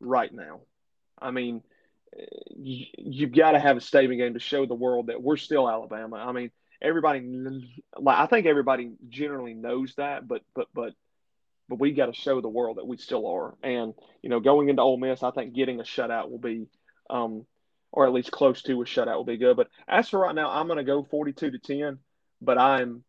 [0.00, 0.60] right now.
[1.20, 1.62] I mean,
[2.54, 5.68] you, you've got to have a statement game to show the world that we're still
[5.68, 6.16] Alabama.
[6.16, 7.22] I mean, everybody,
[7.98, 10.92] like I think everybody generally knows that, but but but
[11.68, 13.54] but we got to show the world that we still are.
[13.62, 16.66] And you know, going into Ole Miss, I think getting a shutout will be,
[17.08, 17.46] um,
[17.90, 19.56] or at least close to a shutout will be good.
[19.56, 21.98] But as for right now, I'm going to go 42 to 10.
[22.40, 23.04] But I'm,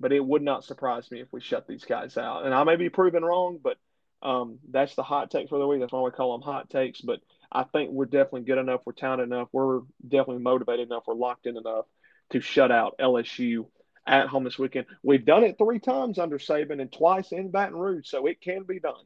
[0.00, 2.44] but it would not surprise me if we shut these guys out.
[2.44, 3.76] And I may be proven wrong, but
[4.22, 5.80] um, that's the hot take for the week.
[5.80, 7.00] That's why we call them hot takes.
[7.00, 8.82] But I think we're definitely good enough.
[8.84, 9.48] We're talented enough.
[9.52, 11.04] We're definitely motivated enough.
[11.06, 11.86] We're locked in enough
[12.30, 13.66] to shut out LSU
[14.06, 14.86] at home this weekend.
[15.02, 18.64] We've done it three times under Saban and twice in Baton Rouge, so it can
[18.64, 19.04] be done.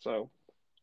[0.00, 0.30] So,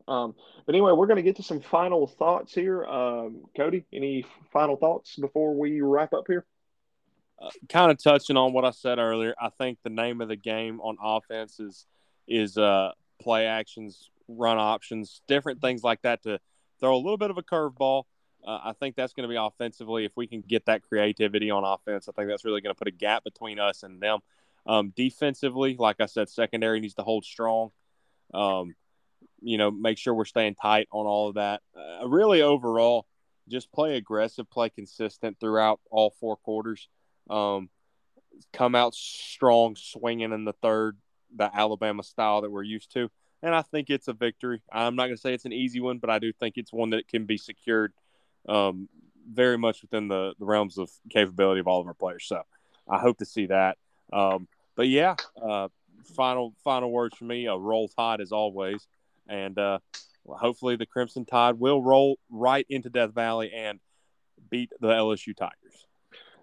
[0.08, 0.36] um,
[0.66, 2.86] but anyway, we're going to get to some final thoughts here.
[2.86, 6.46] Um, Cody, any final thoughts before we wrap up here?
[7.42, 10.36] Uh, kind of touching on what I said earlier, I think the name of the
[10.36, 11.86] game on offense is
[12.28, 16.40] is uh, play actions, run options, different things like that to
[16.80, 18.04] throw a little bit of a curveball.
[18.46, 20.06] Uh, I think that's going to be offensively.
[20.06, 22.88] If we can get that creativity on offense, I think that's really going to put
[22.88, 24.20] a gap between us and them.
[24.66, 27.72] Um, defensively, like I said, secondary needs to hold strong.
[28.34, 28.76] Um,
[29.42, 31.62] you know, make sure we're staying tight on all of that.
[31.76, 33.06] Uh, really, overall,
[33.48, 36.88] just play aggressive, play consistent throughout all four quarters.
[37.30, 37.70] Um,
[38.54, 40.98] come out strong, swinging in the third,
[41.36, 43.10] the Alabama style that we're used to.
[43.42, 44.62] And I think it's a victory.
[44.72, 46.90] I'm not going to say it's an easy one, but I do think it's one
[46.90, 47.94] that can be secured
[48.48, 48.90] um,
[49.32, 52.26] very much within the, the realms of capability of all of our players.
[52.26, 52.42] So
[52.88, 53.78] I hope to see that.
[54.12, 55.70] Um, but yeah, uh,
[56.16, 58.88] final final words for me: a roll tide as always,
[59.28, 59.80] and uh,
[60.28, 63.80] hopefully the Crimson Tide will roll right into Death Valley and
[64.50, 65.86] beat the LSU Tigers.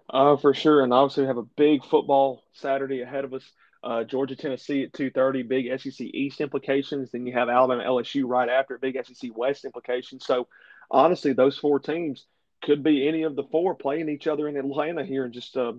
[0.09, 3.43] Uh, for sure, and obviously we have a big football Saturday ahead of us.
[3.83, 7.11] Uh, Georgia, Tennessee at two thirty, big SEC East implications.
[7.11, 10.25] Then you have Alabama, LSU right after, big SEC West implications.
[10.25, 10.47] So,
[10.89, 12.25] honestly, those four teams
[12.63, 15.73] could be any of the four playing each other in Atlanta here in just uh,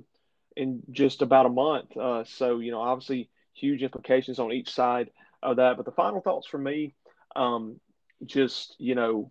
[0.56, 1.96] in just about a month.
[1.96, 5.10] Uh, so, you know, obviously huge implications on each side
[5.42, 5.76] of that.
[5.76, 6.94] But the final thoughts for me,
[7.36, 7.80] um,
[8.24, 9.30] just you know,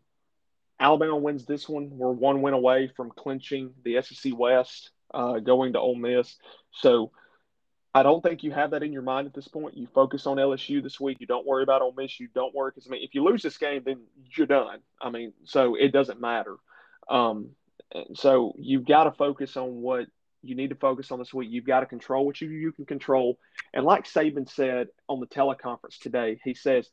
[0.79, 1.89] Alabama wins this one.
[1.91, 6.35] We're one win away from clinching the SEC West, uh, going to Ole Miss.
[6.71, 7.11] So
[7.97, 9.75] I don't think you have that in your mind at this point.
[9.75, 11.17] You focus on LSU this week.
[11.19, 12.19] You don't worry about Ole Miss.
[12.19, 14.01] You don't worry because I mean, if you lose this game, then
[14.35, 14.81] you're done.
[15.01, 16.57] I mean, so it doesn't matter.
[17.09, 17.51] Um,
[18.13, 20.05] so you've got to focus on what
[20.43, 21.49] you need to focus on this week.
[21.51, 23.39] You've got to control what you you can control.
[23.73, 26.87] And like Saban said on the teleconference today, he says,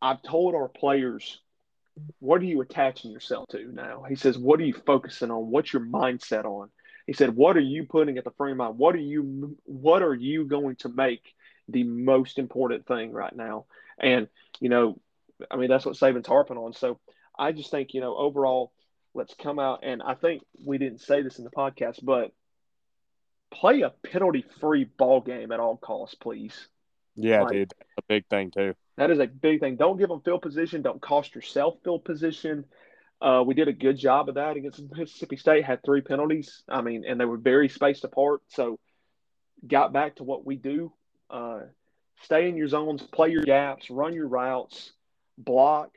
[0.00, 1.38] "I've told our players."
[2.18, 4.02] What are you attaching yourself to now?
[4.08, 5.52] He says, What are you focusing on?
[5.52, 6.70] What's your mindset on?
[7.06, 8.78] He said, "What are you putting at the frame of mind?
[8.78, 11.34] What are you What are you going to make
[11.68, 13.66] the most important thing right now?"
[13.98, 14.28] And
[14.60, 14.98] you know,
[15.50, 16.72] I mean, that's what Saban's harping on.
[16.72, 16.98] So
[17.38, 18.72] I just think you know, overall,
[19.14, 22.32] let's come out and I think we didn't say this in the podcast, but
[23.50, 26.68] play a penalty-free ball game at all costs, please.
[27.16, 28.74] Yeah, like, dude, a big thing too.
[28.96, 29.76] That is a big thing.
[29.76, 30.82] Don't give them field position.
[30.82, 32.64] Don't cost yourself field position.
[33.24, 35.64] Uh, we did a good job of that against Mississippi State.
[35.64, 36.62] Had three penalties.
[36.68, 38.42] I mean, and they were very spaced apart.
[38.48, 38.78] So,
[39.66, 40.92] got back to what we do:
[41.30, 41.60] uh,
[42.22, 44.92] stay in your zones, play your gaps, run your routes,
[45.38, 45.92] block,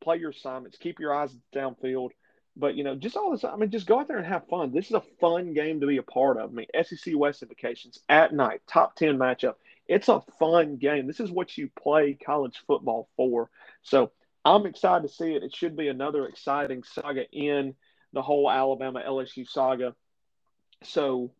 [0.00, 2.12] play your assignments, keep your eyes downfield.
[2.56, 3.44] But you know, just all this.
[3.44, 4.72] I mean, just go out there and have fun.
[4.72, 6.48] This is a fun game to be a part of.
[6.48, 9.56] I mean, SEC West implications at night, top ten matchup.
[9.86, 11.06] It's a fun game.
[11.06, 13.50] This is what you play college football for.
[13.82, 14.12] So
[14.44, 15.42] I'm excited to see it.
[15.42, 17.74] It should be another exciting saga in
[18.12, 19.94] the whole Alabama LSU saga.
[20.82, 21.32] So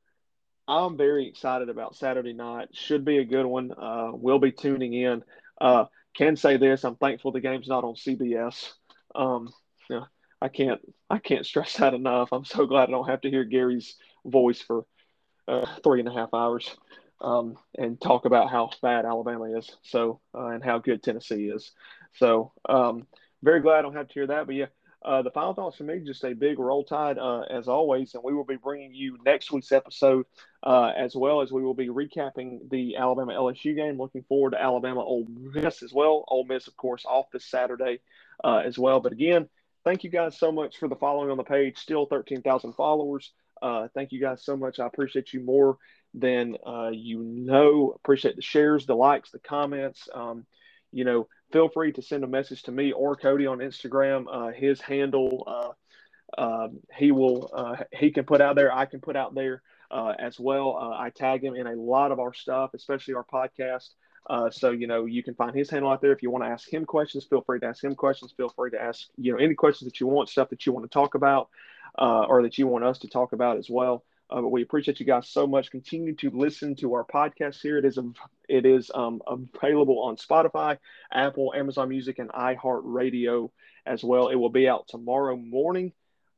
[0.68, 2.68] I'm very excited about Saturday night.
[2.72, 3.72] Should be a good one.
[3.72, 5.22] Uh, we'll be tuning in.
[5.60, 8.70] Uh, can say this: I'm thankful the game's not on CBS.
[9.14, 9.48] Um,
[9.88, 10.04] yeah,
[10.40, 12.28] I can't I can't stress that enough.
[12.32, 14.84] I'm so glad I don't have to hear Gary's voice for
[15.48, 16.76] uh, three and a half hours
[17.20, 19.70] um, and talk about how bad Alabama is.
[19.82, 21.72] So uh, and how good Tennessee is.
[22.14, 23.06] So um,
[23.42, 24.46] very glad I don't have to hear that.
[24.46, 24.66] But yeah,
[25.02, 28.22] uh, the final thoughts for me just a big roll tide uh, as always, and
[28.22, 30.26] we will be bringing you next week's episode
[30.62, 33.98] uh, as well as we will be recapping the Alabama LSU game.
[33.98, 36.24] Looking forward to Alabama Ole Miss as well.
[36.28, 38.00] Ole Miss, of course, off this Saturday
[38.44, 39.00] uh, as well.
[39.00, 39.48] But again,
[39.84, 41.78] thank you guys so much for the following on the page.
[41.78, 43.32] Still 13,000 followers.
[43.62, 44.78] Uh, thank you guys so much.
[44.78, 45.78] I appreciate you more
[46.12, 47.94] than uh, you know.
[47.96, 50.08] Appreciate the shares, the likes, the comments.
[50.12, 50.44] Um,
[50.92, 54.26] you know, feel free to send a message to me or Cody on Instagram.
[54.30, 58.72] Uh, his handle, uh, uh, he will, uh, he can put out there.
[58.74, 60.76] I can put out there uh, as well.
[60.80, 63.90] Uh, I tag him in a lot of our stuff, especially our podcast.
[64.50, 66.12] so you know you can find his handle out there.
[66.12, 68.32] If you want to ask him questions, feel free to ask him questions.
[68.36, 70.84] Feel free to ask you know any questions that you want, stuff that you want
[70.84, 71.48] to talk about,
[71.98, 74.04] or that you want us to talk about as well.
[74.34, 75.70] Uh, we appreciate you guys so much.
[75.70, 77.78] Continue to listen to our podcast here.
[77.78, 78.04] It is a,
[78.48, 80.78] it is um, available on Spotify,
[81.12, 83.50] Apple, Amazon Music, and iHeartRadio
[83.86, 84.28] as well.
[84.28, 85.92] It will be out tomorrow morning.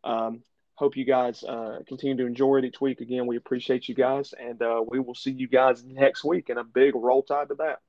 [0.05, 0.43] Um,
[0.74, 3.01] hope you guys uh, continue to enjoy it each week.
[3.01, 6.49] Again, we appreciate you guys, and uh, we will see you guys next week.
[6.49, 7.80] And a big roll tide to that.